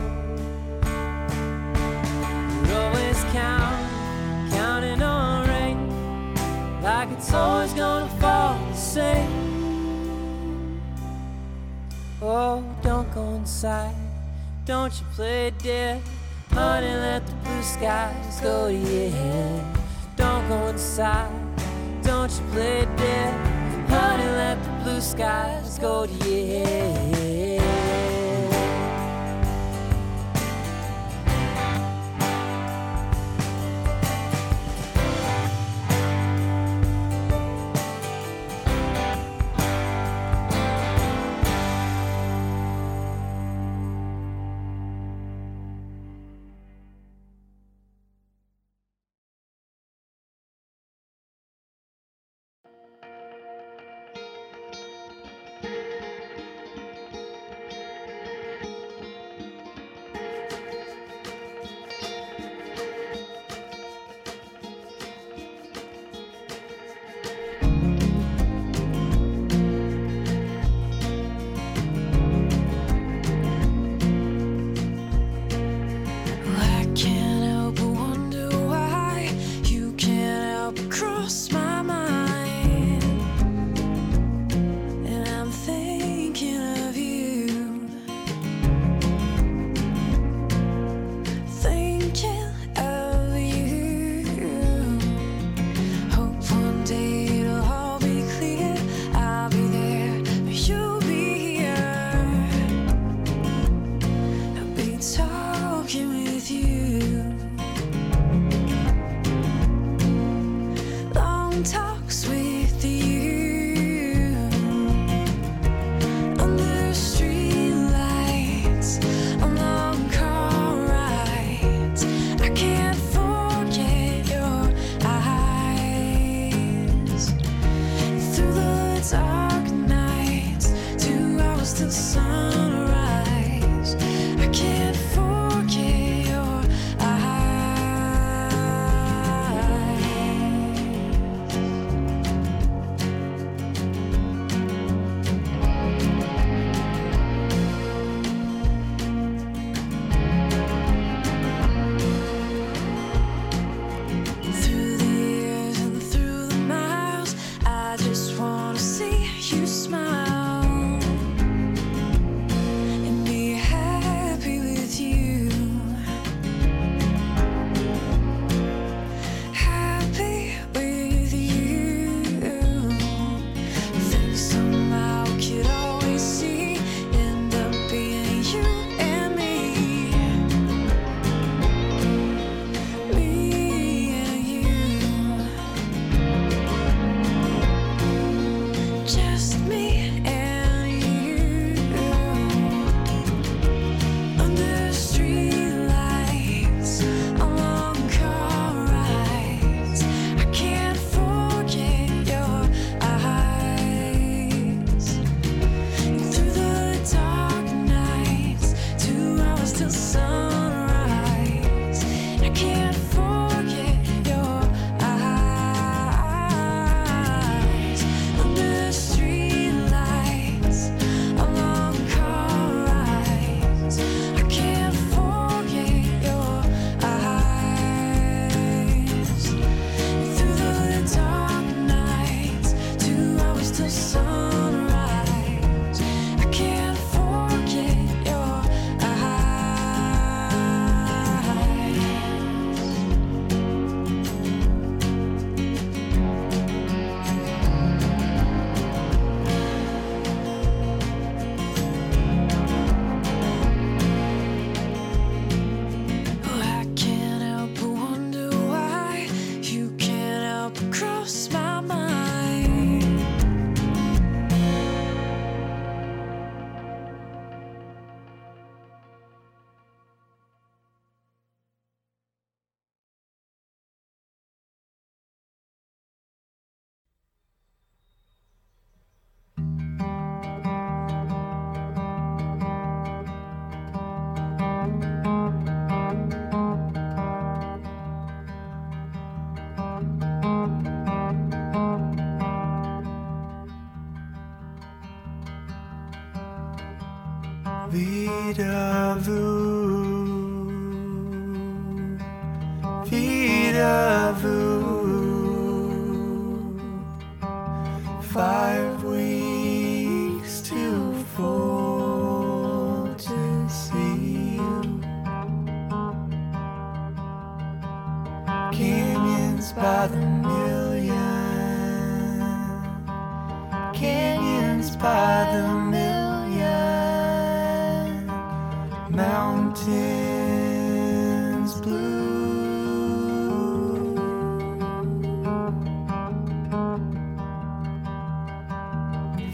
You're 2.66 2.78
always 2.78 3.24
counting, 3.32 4.50
counting 4.50 5.02
on 5.02 5.48
rain, 5.48 5.78
like 6.82 7.10
it's 7.12 7.32
always 7.32 7.72
gonna 7.72 8.08
fall 8.20 8.58
the 8.70 8.76
same. 8.76 9.30
Oh, 12.20 12.62
don't 12.82 13.12
go 13.14 13.34
inside, 13.36 13.94
don't 14.66 14.92
you 15.00 15.06
play 15.16 15.50
dead, 15.58 16.02
honey. 16.50 16.86
Let 16.86 17.26
the 17.26 17.32
blue 17.32 17.62
skies 17.62 18.40
go 18.40 18.68
to 18.68 18.74
your 18.74 19.10
head. 19.10 19.64
Don't 20.16 20.46
go 20.48 20.66
inside, 20.68 21.32
don't 22.02 22.30
you 22.30 22.44
play 22.52 22.86
dead, 22.96 23.34
honey. 23.92 24.24
Let 24.24 24.62
the 24.64 24.70
blue 24.82 25.00
skies 25.00 25.78
go 25.78 26.06
to 26.06 26.12
your 26.28 26.66
head. 26.66 27.21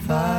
fire. 0.09 0.38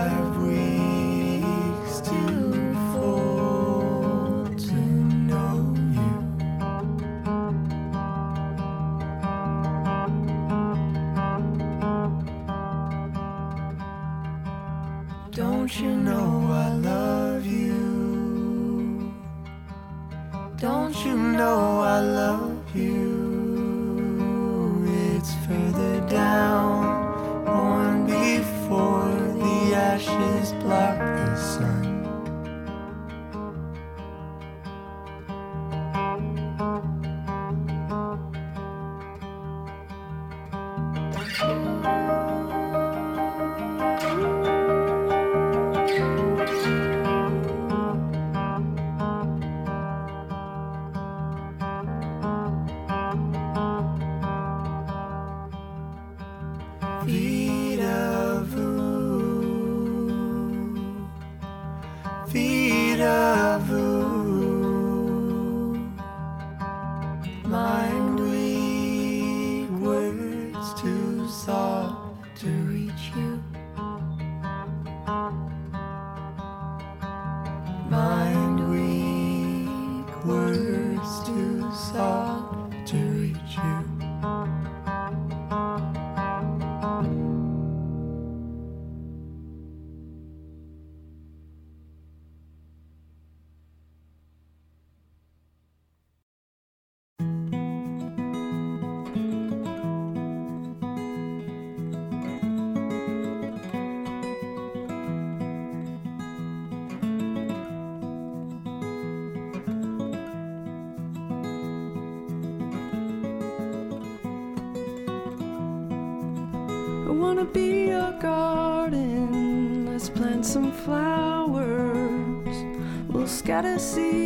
gotta 123.62 123.78
see 123.78 124.19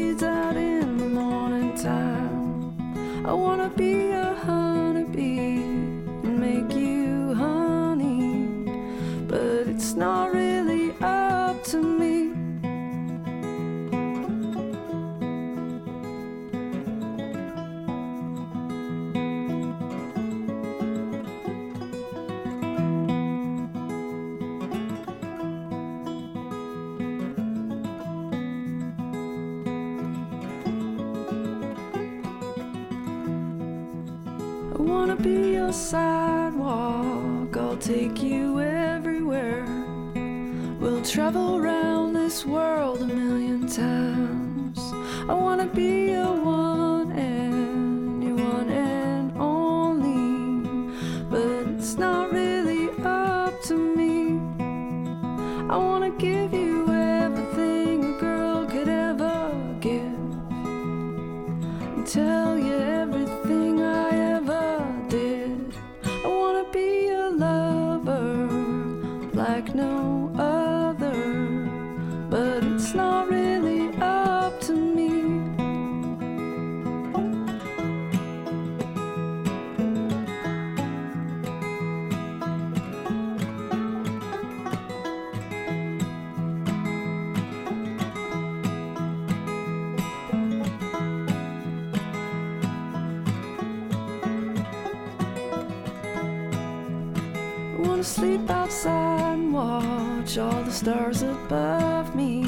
I 97.74 97.76
wanna 97.78 98.04
sleep 98.04 98.48
outside 98.52 99.34
and 99.34 99.52
watch 99.52 100.38
all 100.38 100.62
the 100.62 100.72
stars 100.72 101.24
above 101.24 102.16
me. 102.16 102.44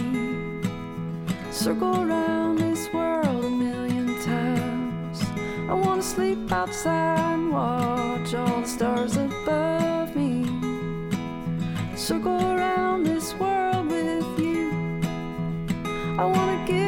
Circle 1.51 2.03
around 2.03 2.59
this 2.59 2.93
world 2.93 3.43
a 3.45 3.49
million 3.49 4.21
times. 4.21 5.23
I 5.67 5.73
wanna 5.73 6.03
sleep 6.03 6.51
outside 6.51 7.33
and 7.33 7.51
watch 7.51 8.35
all 8.35 8.61
the 8.61 8.67
stars 8.67 9.17
above 9.17 10.15
me. 10.15 10.45
Circle 11.95 12.39
around 12.53 13.03
this 13.03 13.33
world 13.33 13.87
with 13.87 14.39
you. 14.39 15.01
I 16.19 16.25
wanna 16.25 16.65
give. 16.67 16.84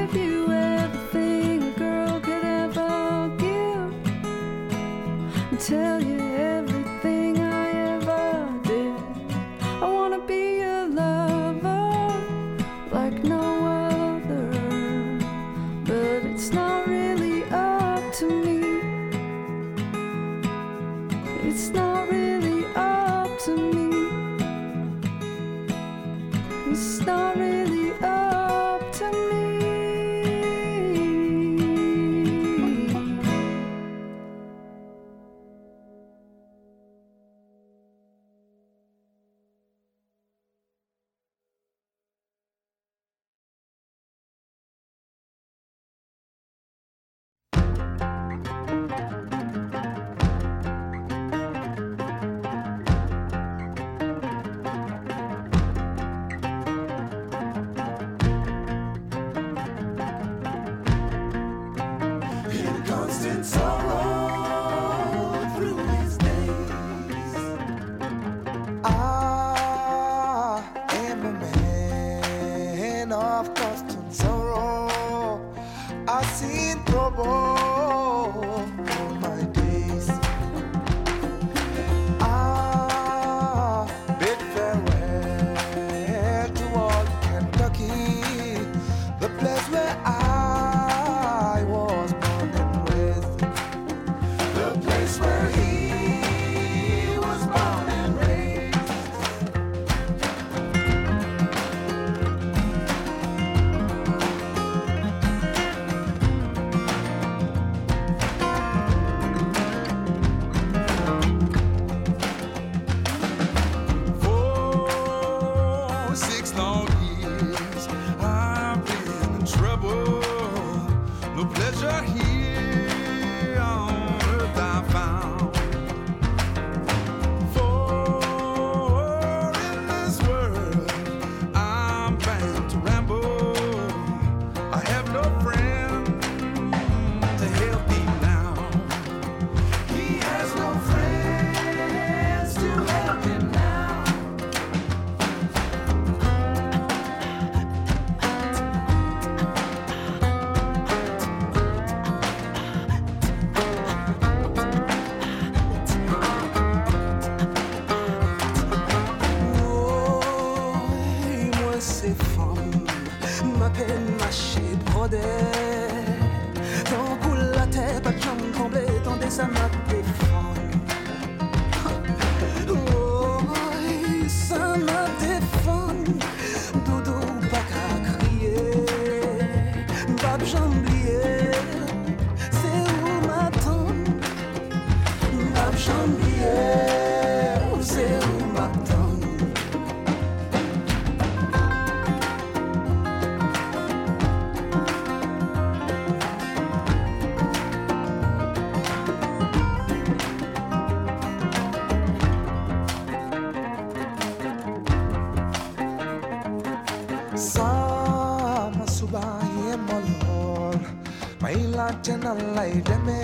tena 212.04 212.34
lai 212.56 212.82
deme 212.88 213.22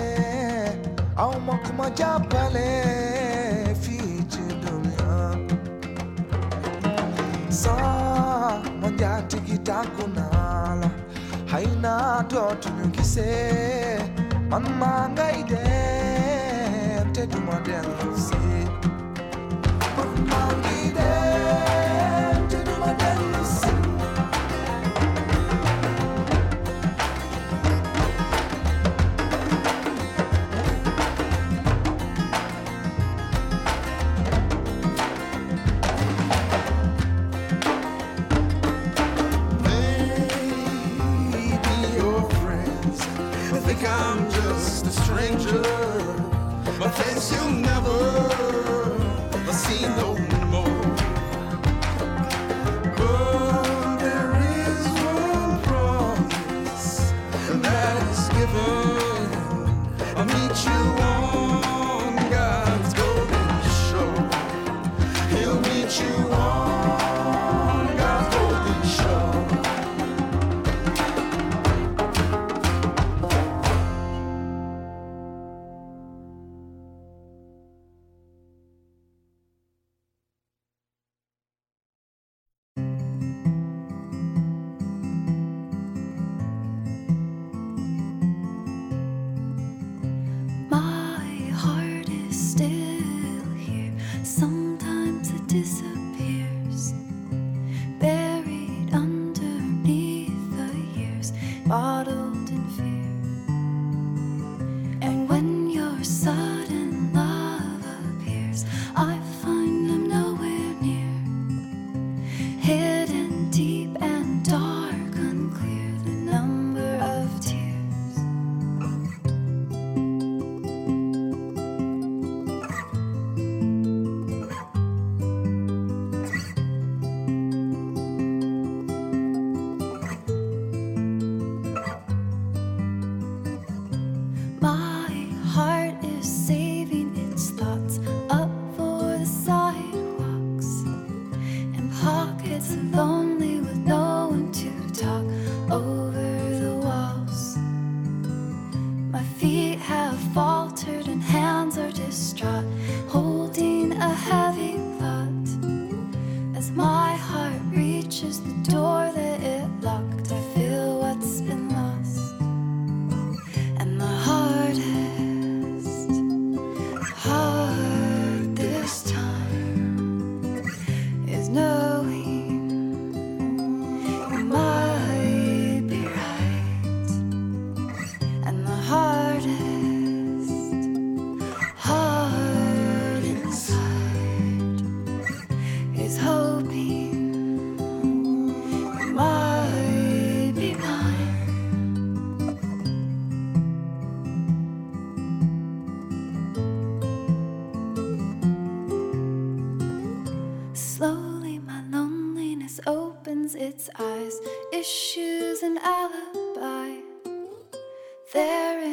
au 1.16 1.40
makuma 1.46 1.90
japale 1.90 2.68
fiji 3.82 4.44
dunya. 4.62 5.14
Sa 7.50 7.76
manja 8.80 9.22
tikita 9.28 9.84
kunala 9.96 10.90
haina 11.52 12.24
dotun 12.28 12.90
kise 12.92 13.32
man 14.50 14.64
mangai 14.80 15.38
de 15.50 15.64
te 17.14 17.22
dumaden 17.26 17.86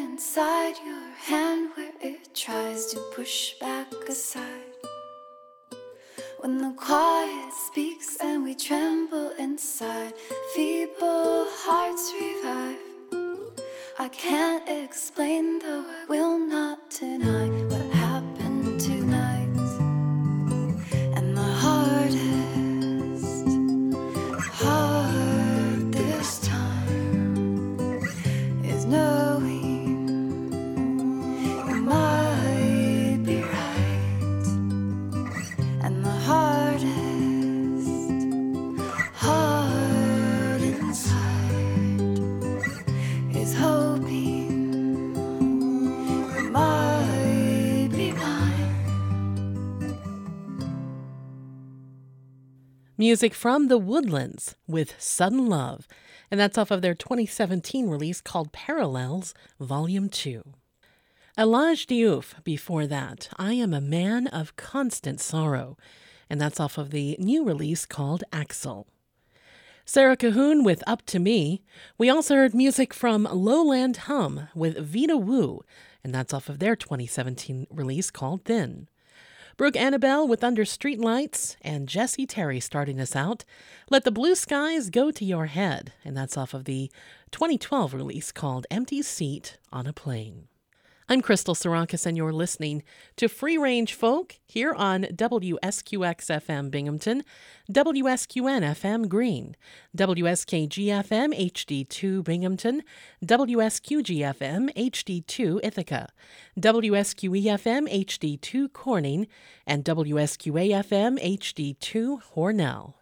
inside 0.02 0.74
your 0.84 1.10
hand 1.30 1.70
where 1.76 1.94
it 2.02 2.34
tries 2.34 2.88
to 2.88 2.98
push 3.16 3.54
back 3.60 3.88
aside. 4.10 4.74
When 6.40 6.58
the 6.58 6.74
quiet 6.76 7.54
speaks 7.68 8.18
and 8.20 8.44
we 8.44 8.56
tremble 8.56 9.32
inside, 9.38 10.14
feeble 10.56 11.46
hearts 11.64 12.06
revive. 12.20 12.82
I 14.00 14.08
can't 14.10 14.68
explain, 14.68 15.60
though 15.60 15.86
I 15.88 16.06
will 16.10 16.40
not 16.40 16.80
deny 16.90 17.48
Music 53.02 53.34
from 53.34 53.68
The 53.68 53.80
Woodlands 53.80 54.54
with 54.68 54.94
Sudden 55.02 55.48
Love, 55.48 55.88
and 56.30 56.40
that's 56.40 56.56
off 56.56 56.70
of 56.70 56.84
their 56.84 56.94
2017 56.94 57.90
release 57.90 58.22
called 58.22 58.52
Parallels 58.52 59.34
Volume 59.60 60.08
2. 60.08 60.44
Elage 61.36 61.88
Diouf 61.88 62.36
before 62.44 62.86
that, 62.86 63.28
I 63.38 63.54
Am 63.54 63.74
a 63.74 63.82
Man 63.82 64.28
of 64.28 64.56
Constant 64.56 65.20
Sorrow, 65.20 65.78
and 66.30 66.40
that's 66.40 66.60
off 66.60 66.78
of 66.78 66.92
the 66.92 67.18
new 67.18 67.44
release 67.44 67.88
called 67.88 68.24
Axel. 68.32 68.86
Sarah 69.84 70.16
Cahoon 70.16 70.64
with 70.64 70.84
Up 70.86 71.04
to 71.08 71.18
Me. 71.18 71.64
We 71.98 72.08
also 72.08 72.36
heard 72.36 72.54
music 72.54 72.94
from 72.94 73.24
Lowland 73.24 73.98
Hum 74.06 74.48
with 74.54 74.78
Vita 74.78 75.18
Wu, 75.18 75.62
and 76.04 76.14
that's 76.14 76.36
off 76.36 76.50
of 76.50 76.60
their 76.60 76.76
2017 76.76 77.66
release 77.72 78.12
called 78.12 78.46
Thin. 78.46 78.88
Brooke 79.62 79.78
Annibale 79.78 80.28
with 80.28 80.44
Under 80.44 80.64
Streetlights, 80.64 81.56
and 81.62 81.88
Jesse 81.88 82.26
Terry 82.26 82.60
starting 82.60 83.00
us 83.00 83.16
out. 83.16 83.46
Let 83.92 84.06
the 84.06 84.12
Blue 84.12 84.34
Skies 84.34 84.90
Go 84.90 85.12
to 85.12 85.24
Your 85.24 85.46
Head, 85.46 85.94
and 86.04 86.18
that's 86.18 86.36
off 86.36 86.56
of 86.56 86.66
the 86.66 86.90
2012 87.30 87.94
release 87.94 88.32
called 88.32 88.66
Empty 88.72 89.04
Seat 89.04 89.60
on 89.72 89.86
a 89.86 89.94
Plane. 89.94 90.48
I'm 91.10 91.22
Crystal 91.22 91.56
Sarakas, 91.56 92.06
and 92.06 92.16
you're 92.16 92.32
listening 92.32 92.84
to 93.18 93.28
Free 93.28 93.58
Range 93.58 93.94
Folk 93.94 94.36
here 94.46 94.74
on 94.74 95.04
WSQX 95.04 96.30
FM 96.30 96.72
Binghamton, 96.72 97.24
WSQN 97.72 98.62
FM 98.62 99.10
Greene, 99.10 99.58
WSKG 99.98 100.86
FM 100.88 101.38
HD2 101.38 102.24
Binghamton, 102.24 102.84
WSQG 103.26 104.20
FM 104.38 104.74
HD2 104.76 105.60
Ithaca, 105.64 106.10
WSQE 106.60 107.44
FM 107.44 107.92
HD2 108.08 108.72
Corning, 108.72 109.28
and 109.66 109.84
WSQA 109.84 110.84
FM 110.86 111.20
HD2 111.20 112.22
Hornell. 112.36 112.94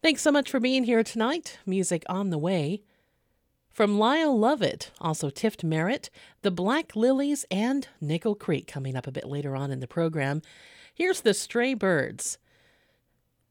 Thanks 0.00 0.22
so 0.22 0.30
much 0.30 0.50
for 0.50 0.60
being 0.60 0.84
here 0.84 1.02
tonight. 1.02 1.58
Music 1.66 2.04
on 2.08 2.30
the 2.30 2.38
way. 2.38 2.82
From 3.74 3.98
Lyle 3.98 4.38
Lovett, 4.38 4.92
also 5.00 5.30
Tift 5.30 5.64
Merritt, 5.64 6.08
The 6.42 6.52
Black 6.52 6.94
Lillies, 6.94 7.44
and 7.50 7.88
Nickel 8.00 8.36
Creek 8.36 8.68
coming 8.68 8.94
up 8.94 9.08
a 9.08 9.10
bit 9.10 9.24
later 9.24 9.56
on 9.56 9.72
in 9.72 9.80
the 9.80 9.88
program. 9.88 10.42
Here's 10.94 11.22
The 11.22 11.34
Stray 11.34 11.74
Birds. 11.74 12.38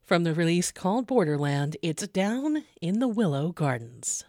From 0.02 0.24
the 0.24 0.34
release 0.34 0.72
called 0.72 1.08
Borderland, 1.08 1.76
it's 1.82 2.08
Down 2.08 2.64
in 2.82 3.00
the 3.00 3.08
Willow 3.10 3.52
Gardens. 3.52 4.24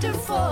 Softer 0.00 0.49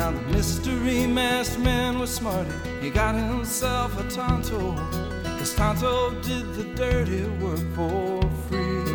now 0.00 0.10
the 0.10 0.32
mystery 0.32 1.06
masked 1.06 1.58
man 1.58 1.98
was 1.98 2.10
smarty. 2.10 2.50
He 2.80 2.88
got 2.88 3.14
himself 3.14 3.90
a 4.00 4.04
Tonto, 4.08 4.74
cause 5.38 5.54
Tonto 5.54 5.94
did 6.22 6.46
the 6.54 6.64
dirty 6.74 7.24
work 7.42 7.64
for 7.74 8.22
free. 8.46 8.94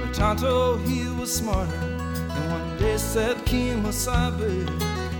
But 0.00 0.12
Tonto, 0.12 0.78
he 0.78 1.08
was 1.20 1.32
smarter, 1.32 1.82
and 2.36 2.50
one 2.50 2.78
day 2.78 2.96
said, 2.96 3.36
Kemosabe, 3.48 4.66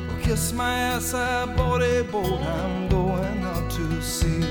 well, 0.09 0.20
kiss 0.20 0.53
my 0.53 0.74
ass, 0.90 1.15
I 1.15 1.47
bought 1.55 1.82
a 1.82 2.03
boat, 2.03 2.40
I'm 2.40 2.89
going 2.89 3.40
out 3.53 3.70
to 3.70 4.03
sea. 4.03 4.43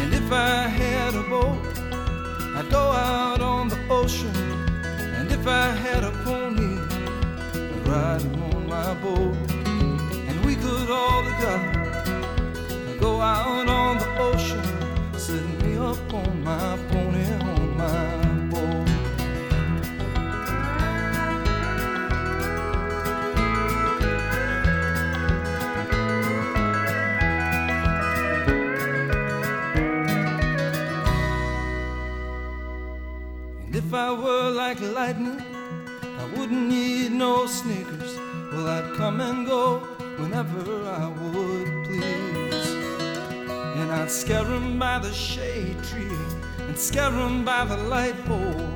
And 0.00 0.14
if 0.14 0.32
I 0.32 0.68
had 0.80 1.14
a 1.14 1.24
boat, 1.34 1.60
I'd 2.56 2.68
go 2.70 2.84
out 3.10 3.42
on 3.42 3.68
the 3.68 3.80
ocean. 3.90 4.34
And 5.18 5.30
if 5.30 5.46
I 5.46 5.66
had 5.84 6.02
a 6.02 6.12
pony, 6.24 6.78
I'd 7.54 7.86
ride 7.86 8.39
my 8.70 8.94
boat. 9.02 9.34
And 10.28 10.44
we 10.44 10.54
could 10.54 10.90
all 10.90 11.24
together 11.24 11.72
go 13.00 13.20
out 13.20 13.68
on 13.68 13.98
the 13.98 14.08
ocean, 14.28 14.62
setting 15.18 15.58
me 15.64 15.76
up 15.76 16.14
on 16.14 16.44
my 16.44 16.78
pony 16.88 17.24
on 17.48 17.76
my 17.76 18.06
boat. 18.52 18.88
And 33.64 33.74
if 33.74 33.92
I 33.92 34.12
were 34.12 34.50
like 34.50 34.80
lightning, 34.80 35.42
I 36.20 36.24
wouldn't 36.36 36.68
need 36.68 37.10
no 37.10 37.46
sneakers 37.46 37.79
come 39.00 39.20
and 39.22 39.46
go 39.46 39.78
whenever 40.18 40.60
I 40.84 41.08
would 41.08 41.84
please. 41.86 42.68
And 43.78 43.90
I'd 43.90 44.10
scare 44.10 44.44
him 44.44 44.78
by 44.78 44.98
the 44.98 45.10
shade 45.10 45.82
tree 45.84 46.18
and 46.68 46.76
scare 46.78 47.10
him 47.10 47.42
by 47.42 47.64
the 47.64 47.78
light 47.94 48.18
pole, 48.26 48.68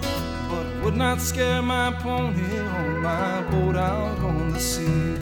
but 0.49 0.67
would 0.83 0.97
not 0.97 1.21
scare 1.21 1.61
my 1.61 1.93
pony 2.01 2.59
on 2.59 3.03
my 3.03 3.43
boat 3.51 3.77
out 3.77 4.19
on 4.21 4.55
the 4.55 4.61
sea. 4.61 5.19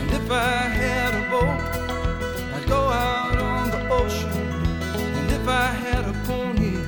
And 0.00 0.10
if 0.20 0.30
I 0.30 0.60
had 0.82 1.12
a 1.22 1.24
boat, 1.34 1.60
I'd 2.54 2.66
go 2.66 2.82
out 2.88 3.36
on 3.36 3.70
the 3.70 3.82
ocean. 3.90 4.48
And 5.18 5.30
if 5.38 5.46
I 5.46 5.66
had 5.84 6.04
a 6.14 6.16
pony, 6.24 6.78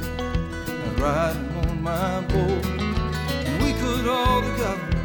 I'd 0.86 0.98
ride 0.98 1.36
him 1.36 1.59
on 1.68 1.82
my 1.82 2.20
boat. 2.32 2.64
And 3.46 3.62
we 3.62 3.72
could 3.80 4.09
all 4.09 4.40
together 4.40 4.97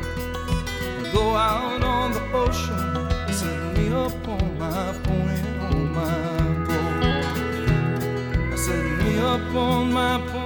go 1.14 1.36
out 1.36 1.84
on 1.84 2.12
the 2.12 2.22
ocean, 2.34 3.10
Set 3.32 3.78
me 3.78 3.90
up 3.94 4.28
on 4.28 4.58
my 4.58 4.94
point, 5.04 5.46
on 5.70 5.94
my 5.94 6.66
boat. 6.68 8.58
Set 8.58 8.84
me 9.04 9.20
up 9.20 9.56
on 9.56 9.94
my 9.94 10.18
point. 10.28 10.43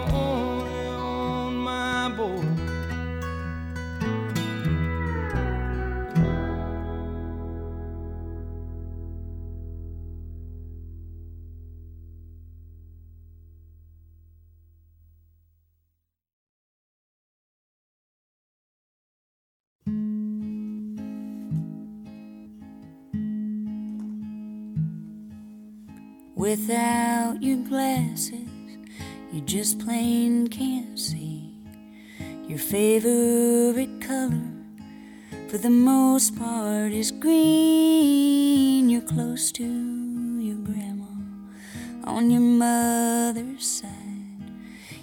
Without 26.47 27.43
your 27.43 27.57
glasses, 27.57 28.47
you 29.33 29.41
just 29.41 29.79
plain 29.79 30.47
can't 30.47 30.97
see 30.97 31.51
your 32.47 32.57
favorite 32.57 33.99
color. 33.99 34.47
For 35.49 35.57
the 35.57 35.69
most 35.69 36.39
part, 36.39 36.93
is 36.93 37.11
green. 37.11 38.89
You're 38.89 39.01
close 39.01 39.51
to 39.59 39.65
your 39.65 40.55
grandma 40.59 41.11
on 42.05 42.31
your 42.31 42.39
mother's 42.39 43.67
side. 43.67 43.91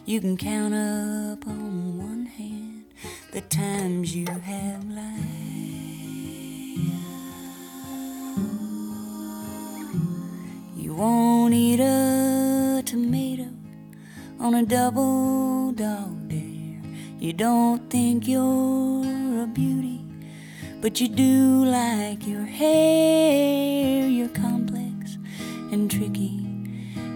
You 0.06 0.22
can 0.22 0.38
count 0.38 0.72
up 0.72 1.46
on 1.46 1.98
one 1.98 2.24
hand 2.24 2.86
the 3.32 3.42
times 3.42 4.16
you 4.16 4.24
have 4.24 4.88
lied. 4.88 5.33
You 10.94 11.00
won't 11.00 11.54
eat 11.54 11.80
a 11.80 12.80
tomato 12.86 13.48
on 14.38 14.54
a 14.54 14.64
double 14.64 15.72
dog 15.72 16.28
dare. 16.28 16.80
You 17.18 17.32
don't 17.32 17.90
think 17.90 18.28
you're 18.28 19.42
a 19.42 19.46
beauty, 19.52 20.04
but 20.80 21.00
you 21.00 21.08
do 21.08 21.64
like 21.64 22.24
your 22.28 22.44
hair. 22.44 24.08
You're 24.08 24.28
complex 24.28 25.18
and 25.72 25.90
tricky, 25.90 26.46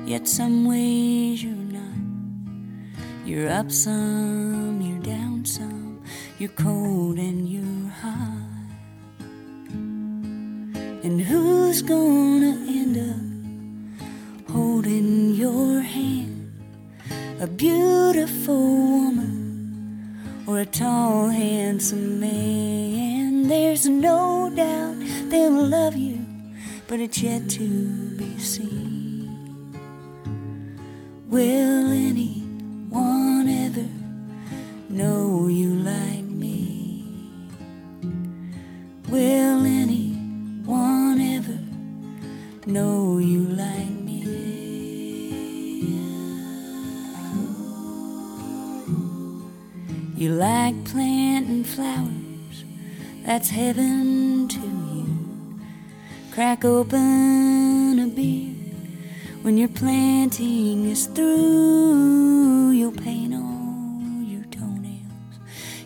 yet 0.07 0.27
some 0.27 0.65
ways 0.67 1.45
you're 1.45 1.55
not. 1.79 2.99
You're 3.25 3.49
up 3.49 3.71
some, 3.71 4.81
you're 4.81 5.05
down 5.05 5.45
some, 5.45 6.03
you're 6.41 6.57
cold 6.57 7.17
and 7.17 7.49
you're 7.49 7.93
hot. 8.03 8.43
And 11.05 11.21
who's 11.21 11.81
gonna 11.81 12.57
end 12.67 12.99
up 12.99 13.28
holding 14.51 15.35
your 15.35 15.81
hand? 15.81 16.53
A 17.41 17.47
beautiful 17.47 18.57
woman 18.57 20.19
or 20.47 20.61
a 20.61 20.67
tall, 20.67 21.29
handsome 21.29 22.21
man? 22.21 23.49
There's 23.49 23.87
no 23.87 24.51
doubt 24.55 24.97
they'll 25.31 25.51
love 25.51 25.97
you, 25.97 26.25
but 26.87 27.01
it's 27.01 27.23
yet 27.23 27.49
to 27.51 27.69
be 28.17 28.39
seen. 28.39 28.89
Will 31.29 31.93
anyone 31.93 33.49
ever 33.49 33.89
know 34.89 35.47
you 35.49 35.75
like 35.75 36.25
me? 36.25 37.05
Will 39.09 39.65
anyone 39.65 41.21
ever 41.21 41.59
know 42.67 43.18
You 50.29 50.35
like 50.35 50.85
planting 50.85 51.65
flowers, 51.65 52.63
that's 53.25 53.49
heaven 53.49 54.47
to 54.49 54.61
you. 54.61 55.07
Crack 56.33 56.67
open 56.67 57.99
a 57.99 58.07
beer 58.09 58.53
when 59.41 59.57
your 59.57 59.71
planting 59.71 60.85
is 60.85 61.07
through. 61.07 62.73
You'll 62.73 62.93
paint 62.93 63.33
all 63.33 64.23
your 64.23 64.45
toenails 64.51 65.41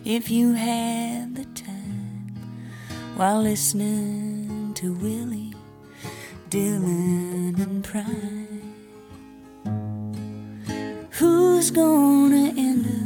if 0.04 0.28
you 0.28 0.54
have 0.54 1.36
the 1.36 1.44
time 1.54 2.34
while 3.14 3.42
listening 3.42 4.74
to 4.74 4.92
Willie, 4.92 5.54
Dylan, 6.50 7.60
and 7.62 7.84
Prine. 7.84 8.72
Who's 11.12 11.70
gonna 11.70 12.52
end 12.56 12.86
up 12.86 13.01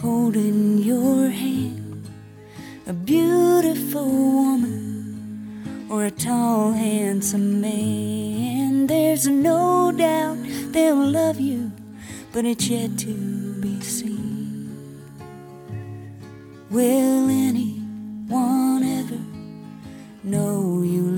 holding 0.00 0.78
your 0.78 1.28
hand? 1.28 2.08
A 2.86 2.92
beautiful 2.92 4.06
woman 4.06 5.88
or 5.90 6.06
a 6.06 6.10
tall, 6.10 6.72
handsome 6.72 7.60
man? 7.60 8.86
There's 8.86 9.26
no 9.26 9.92
doubt 9.92 10.38
they'll 10.72 11.06
love 11.06 11.38
you, 11.38 11.70
but 12.32 12.44
it's 12.44 12.68
yet 12.68 12.96
to 12.98 13.14
be 13.60 13.80
seen. 13.80 15.00
Will 16.70 17.28
anyone 17.28 18.82
ever 18.82 19.20
know 20.24 20.82
you 20.82 21.09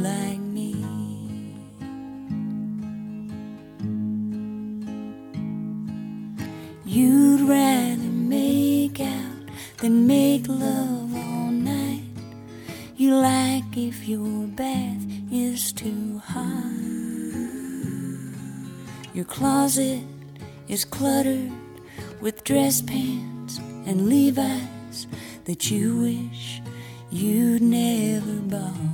love 10.63 11.15
all 11.15 11.51
night. 11.51 12.15
You 12.97 13.15
like 13.17 13.77
if 13.77 14.09
your 14.09 14.47
bath 14.47 15.05
is 15.31 15.73
too 15.73 16.21
hot. 16.25 16.83
Your 19.15 19.25
closet 19.25 20.03
is 20.69 20.85
cluttered 20.85 21.53
with 22.21 22.45
dress 22.45 22.81
pants 22.81 23.59
and 23.87 24.09
Levi's 24.09 25.07
that 25.45 25.71
you 25.71 25.87
wish 26.07 26.63
you'd 27.11 27.63
never 27.63 28.37
bought. 28.53 28.93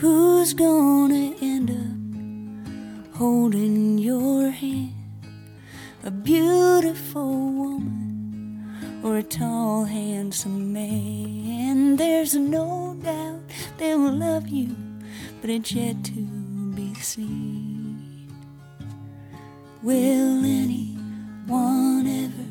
Who's 0.00 0.52
gonna 0.54 1.34
end 1.40 1.68
up 1.70 3.16
holding 3.16 3.98
your 3.98 4.50
hand? 4.50 5.02
A 6.04 6.10
beautiful 6.10 7.30
woman 7.60 8.01
or 9.02 9.16
a 9.16 9.22
tall, 9.22 9.84
handsome 9.84 10.72
man? 10.72 11.96
There's 11.96 12.34
no 12.34 12.96
doubt 13.02 13.40
they'll 13.78 14.12
love 14.12 14.48
you, 14.48 14.76
but 15.40 15.50
it's 15.50 15.72
yet 15.72 16.04
to 16.04 16.20
be 16.74 16.94
seen. 16.94 18.32
Will 19.82 20.44
anyone 20.44 22.06
ever 22.06 22.48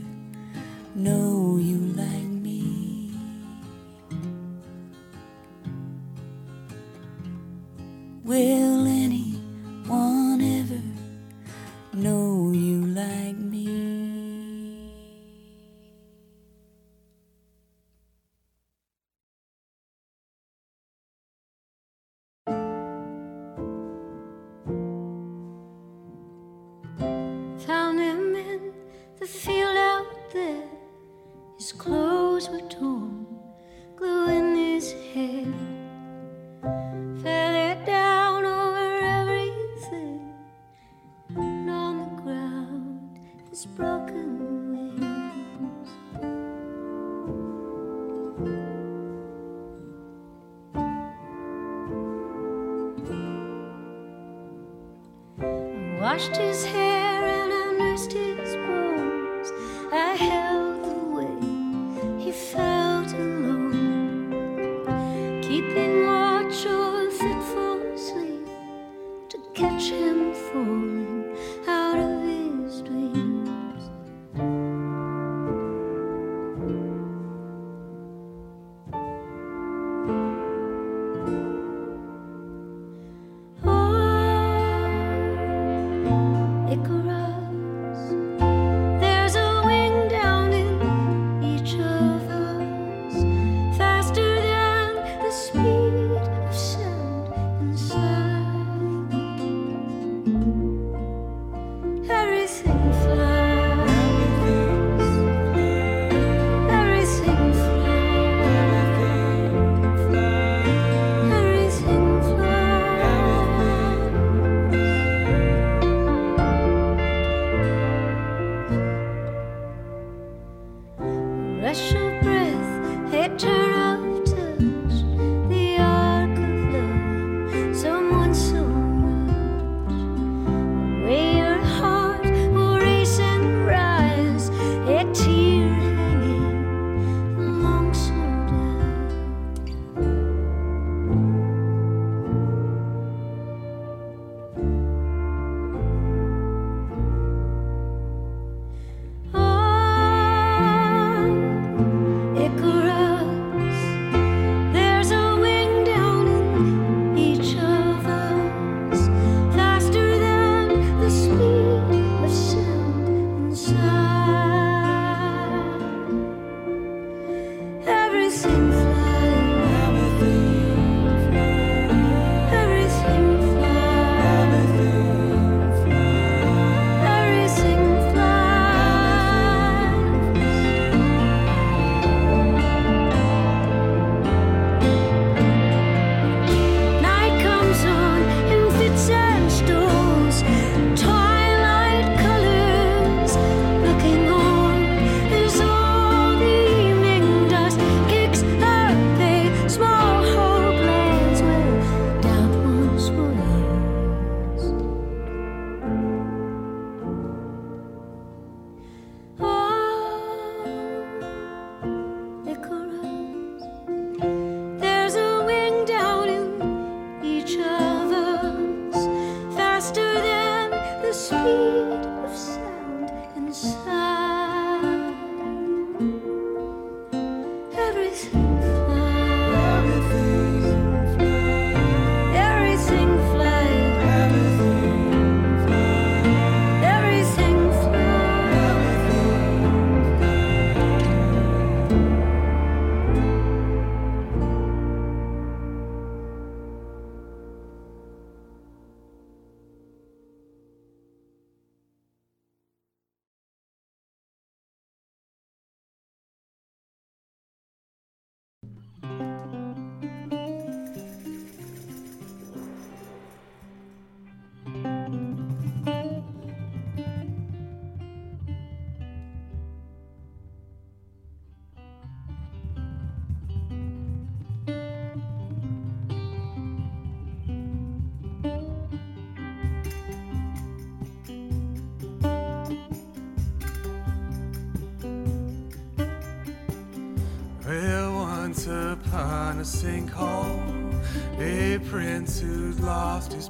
know 0.95 1.57
you 1.57 1.77
like 1.95 2.29
me? 2.45 3.13
Will 8.25 8.87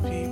people 0.02 0.31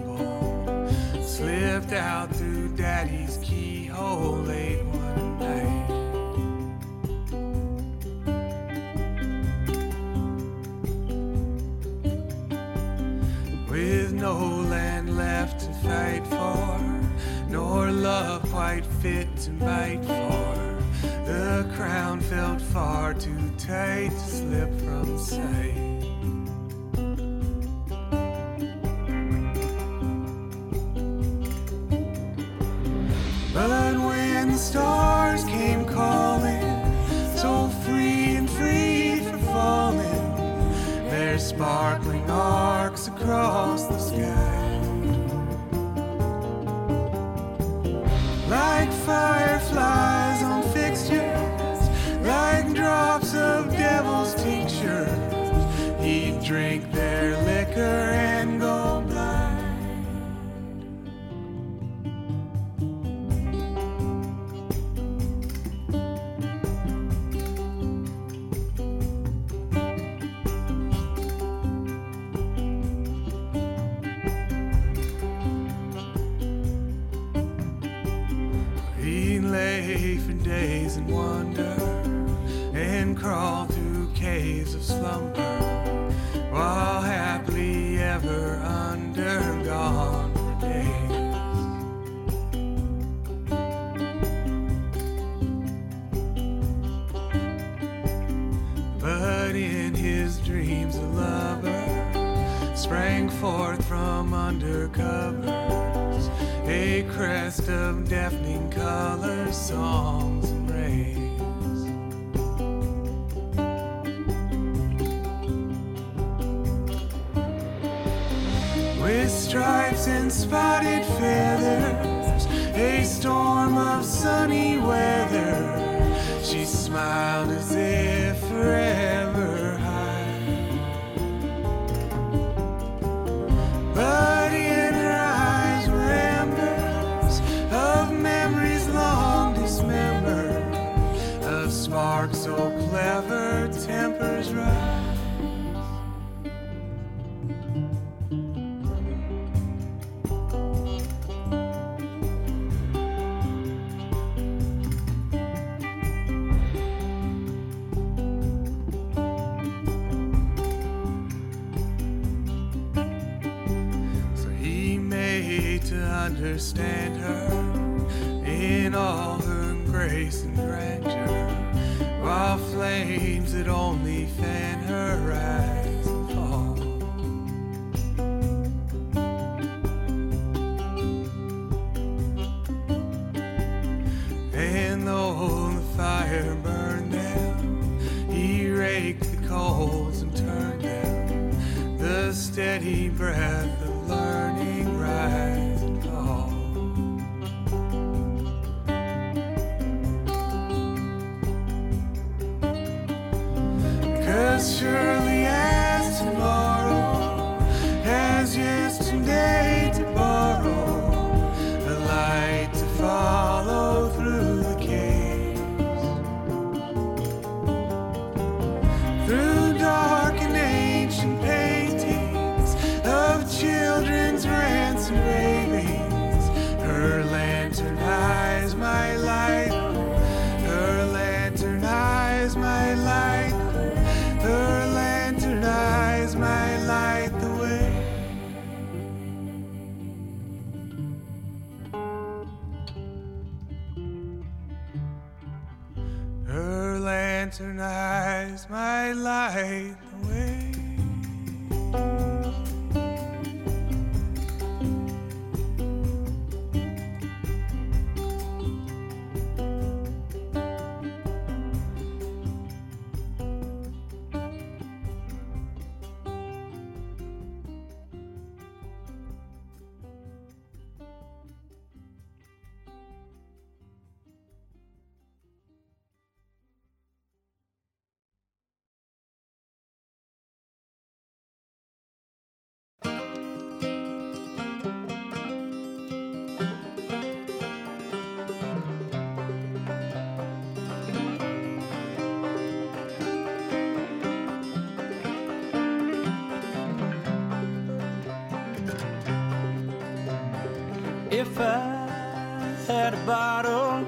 I 301.61 302.75
had 302.87 303.13
a 303.13 303.17
bottle, 303.25 304.05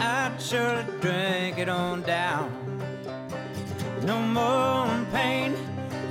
I'd 0.00 0.36
surely 0.38 0.84
drink 1.00 1.58
it 1.58 1.68
on 1.68 2.02
down. 2.02 2.50
No 4.02 4.18
more 4.20 5.06
pain, 5.12 5.54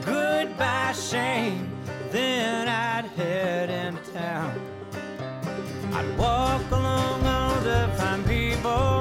goodbye 0.03 0.93
shame. 0.93 1.69
Then 2.11 2.67
I'd 2.67 3.05
head 3.17 3.69
into 3.69 4.11
town. 4.11 4.53
I'd 5.93 6.17
walk 6.17 6.69
along 6.71 7.25
all 7.25 7.59
the 7.61 7.89
fine 7.97 8.23
people. 8.23 8.94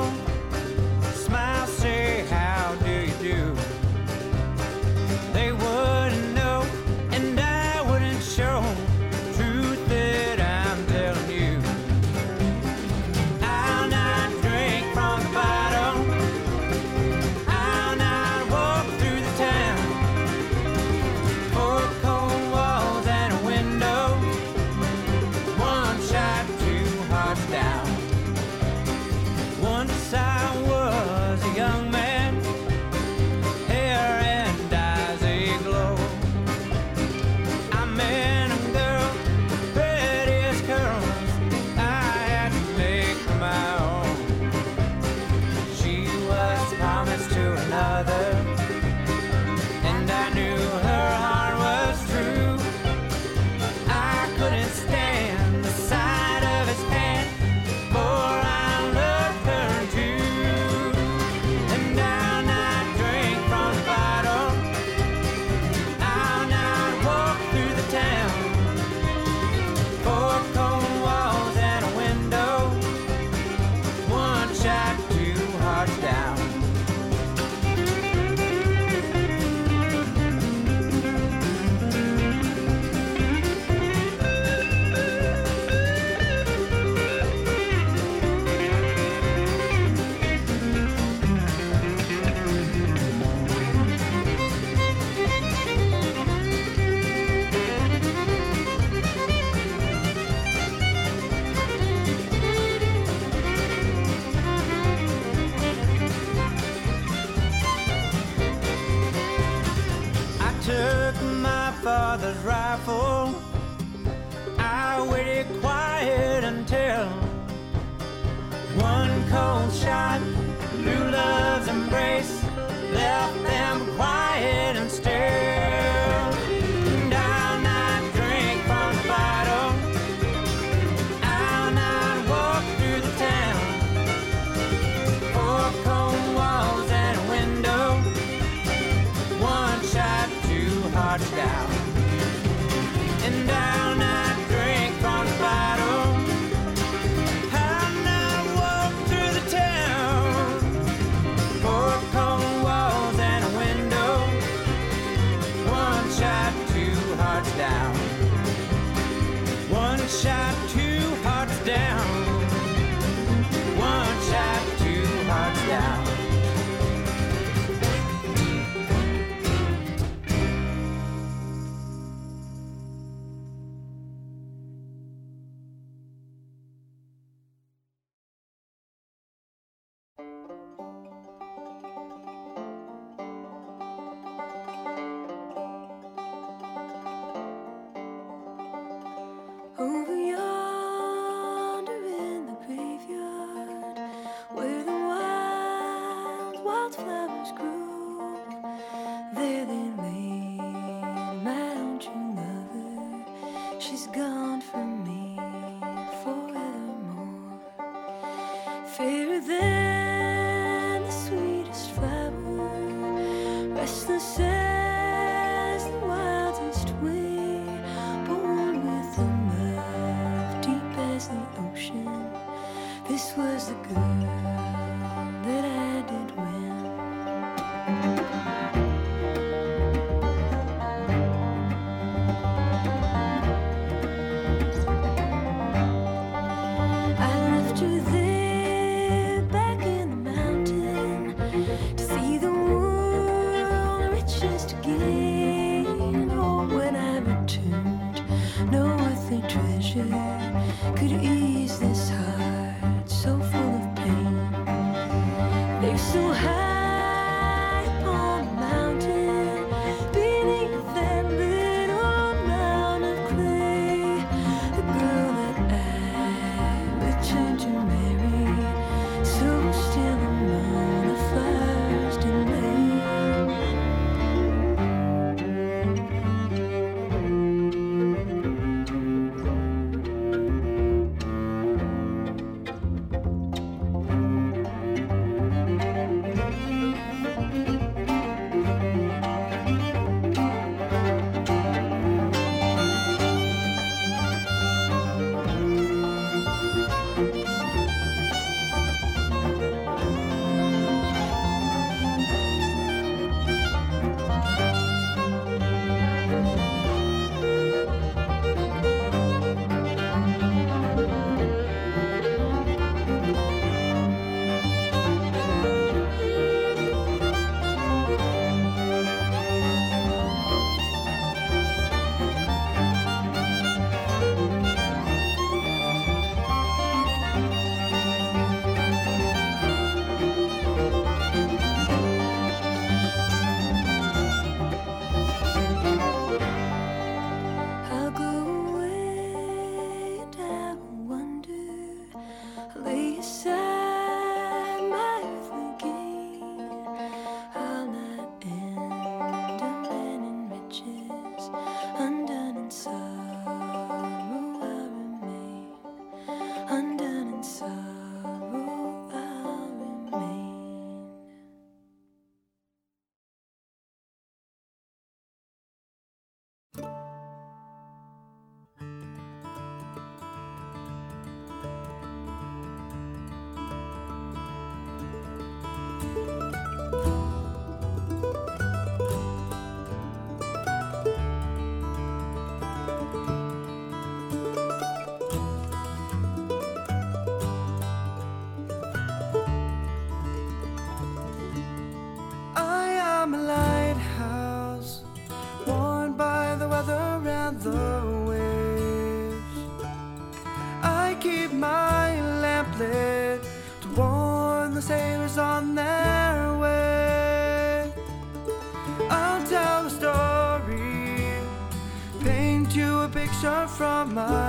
my 414.14 414.43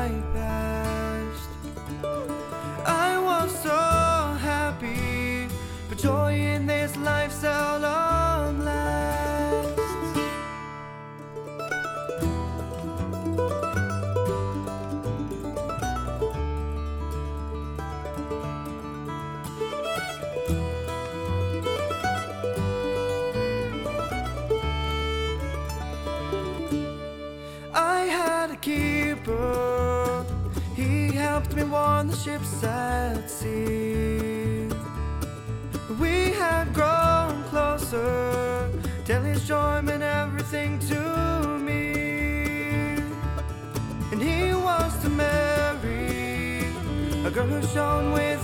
shown 47.76 48.14
with 48.14 48.35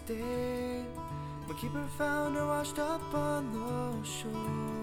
day 0.00 0.84
My 1.48 1.54
keeper 1.54 1.84
found 1.98 2.36
her 2.36 2.46
washed 2.46 2.78
up 2.78 3.14
on 3.14 3.52
the 3.52 4.06
shore. 4.06 4.74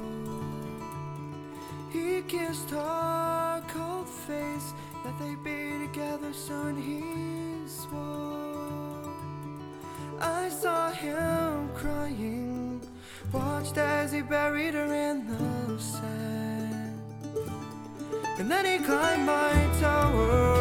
He 1.91 2.21
kissed 2.21 2.69
her 2.69 3.63
cold 3.67 4.07
face 4.07 4.73
that 5.03 5.17
they'd 5.19 5.43
be 5.43 5.87
together 5.87 6.31
soon, 6.33 6.77
he 6.81 7.67
swore. 7.67 9.11
I 10.19 10.49
saw 10.49 10.91
him 10.91 11.69
crying, 11.73 12.81
watched 13.33 13.77
as 13.77 14.11
he 14.11 14.21
buried 14.21 14.75
her 14.75 14.93
in 14.93 15.25
the 15.27 15.79
sand. 15.79 17.01
And 18.37 18.49
then 18.49 18.65
he 18.65 18.85
climbed 18.85 19.25
my 19.25 19.51
tower. 19.79 20.60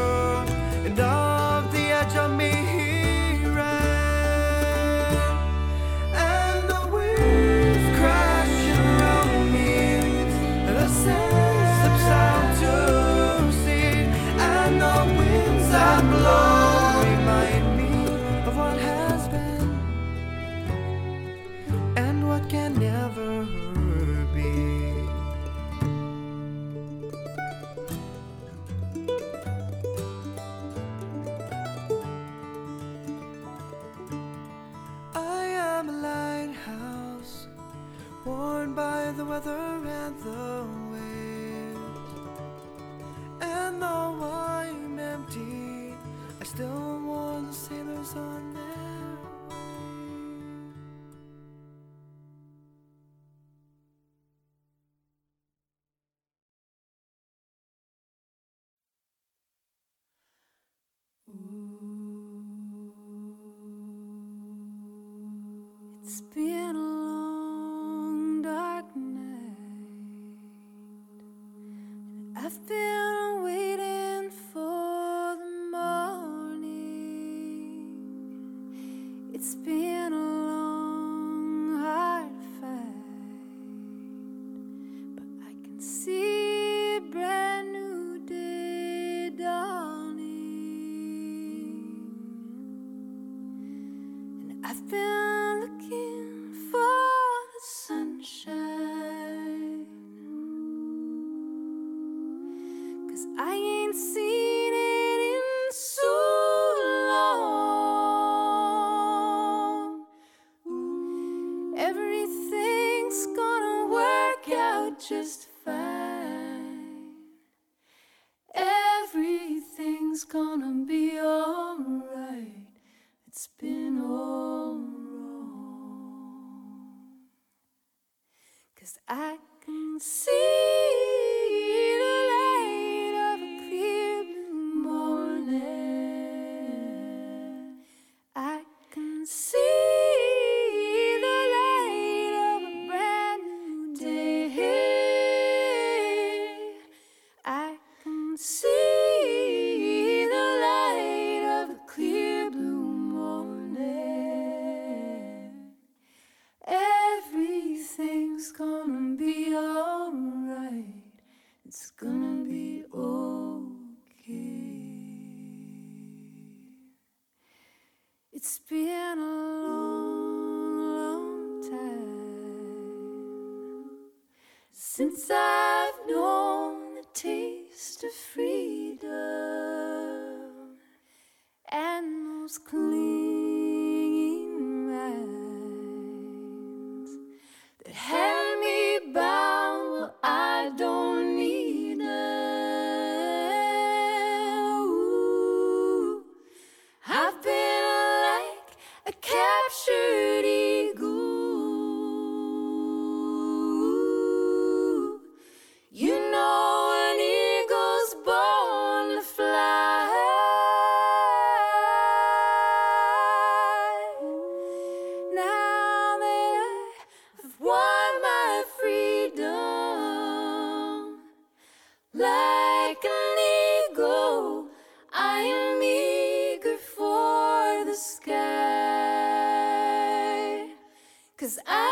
is. 231.59 231.89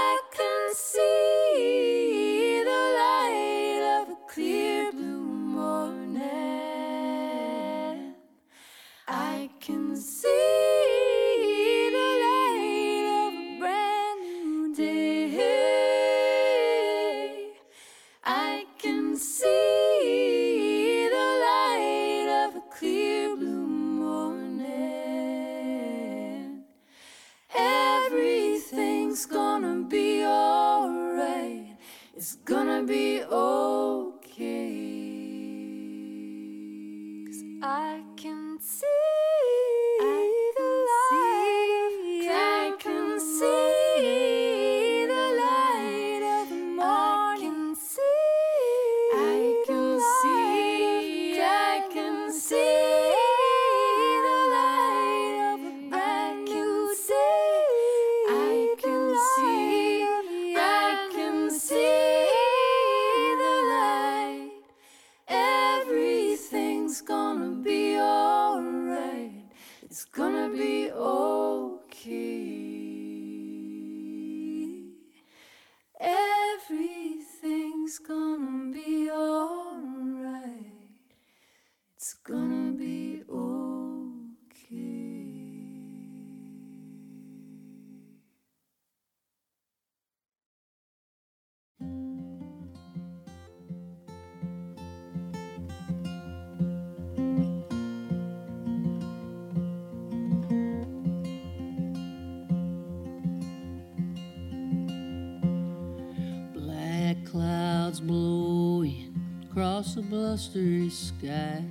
blustery 110.38 110.88
sky, 110.88 111.64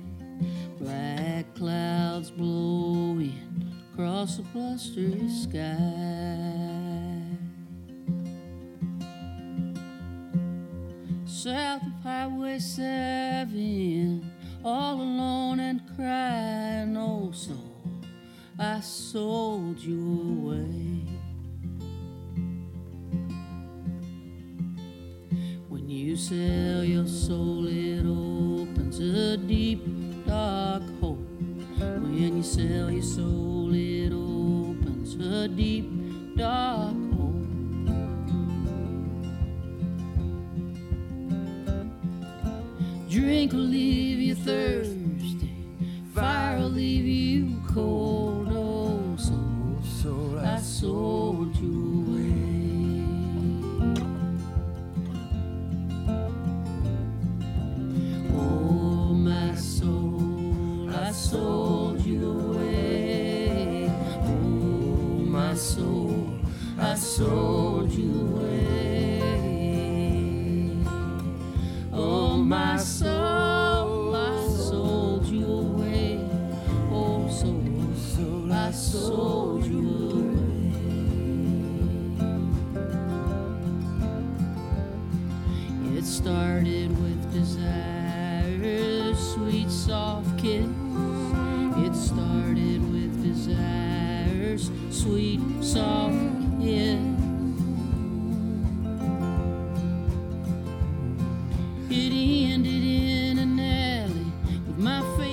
black 0.78 1.54
clouds 1.54 2.30
blowing 2.30 3.32
across 3.94 4.36
the 4.36 4.42
blustery 4.42 5.26
sky. 5.30 5.87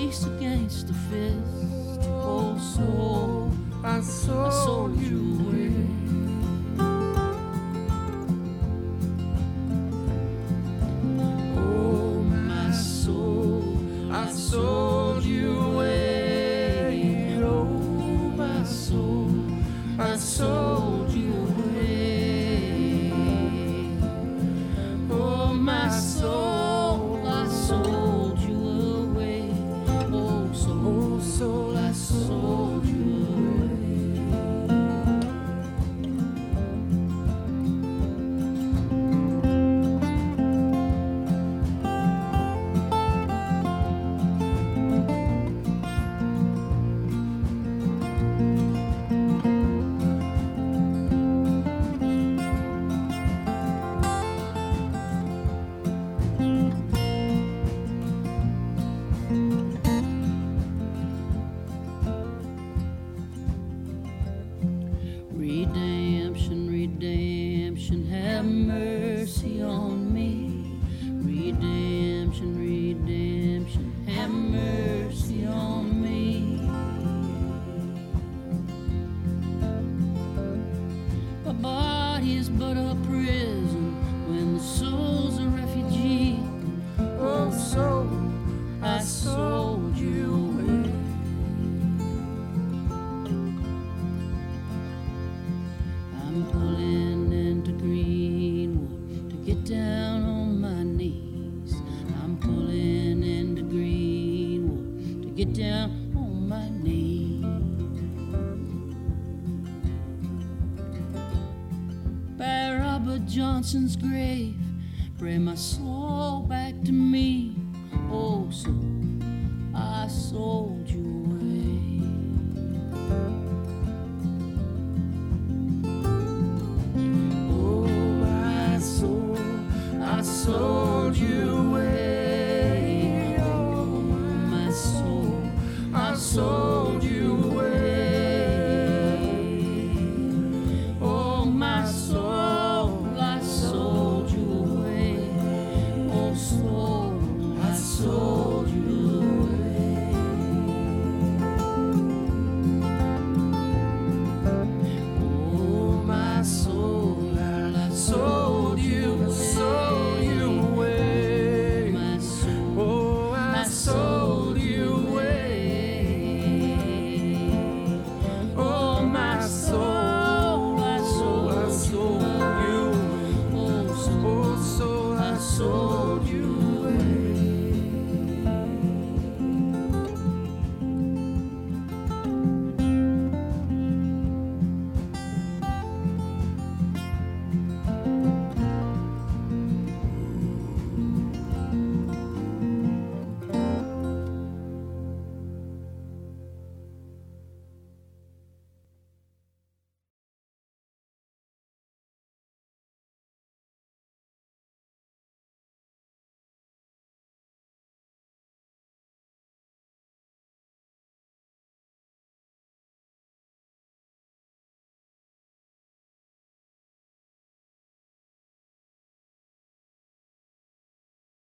face 0.06 0.26
against 0.26 0.86
the 0.86 0.94
fist. 1.10 2.08
Oh, 2.08 2.58
soul, 2.58 3.52
I 3.82 4.00
sold, 4.00 4.46
I 4.46 4.50
saw 4.50 4.88
you. 4.88 5.18
Win. 5.44 5.65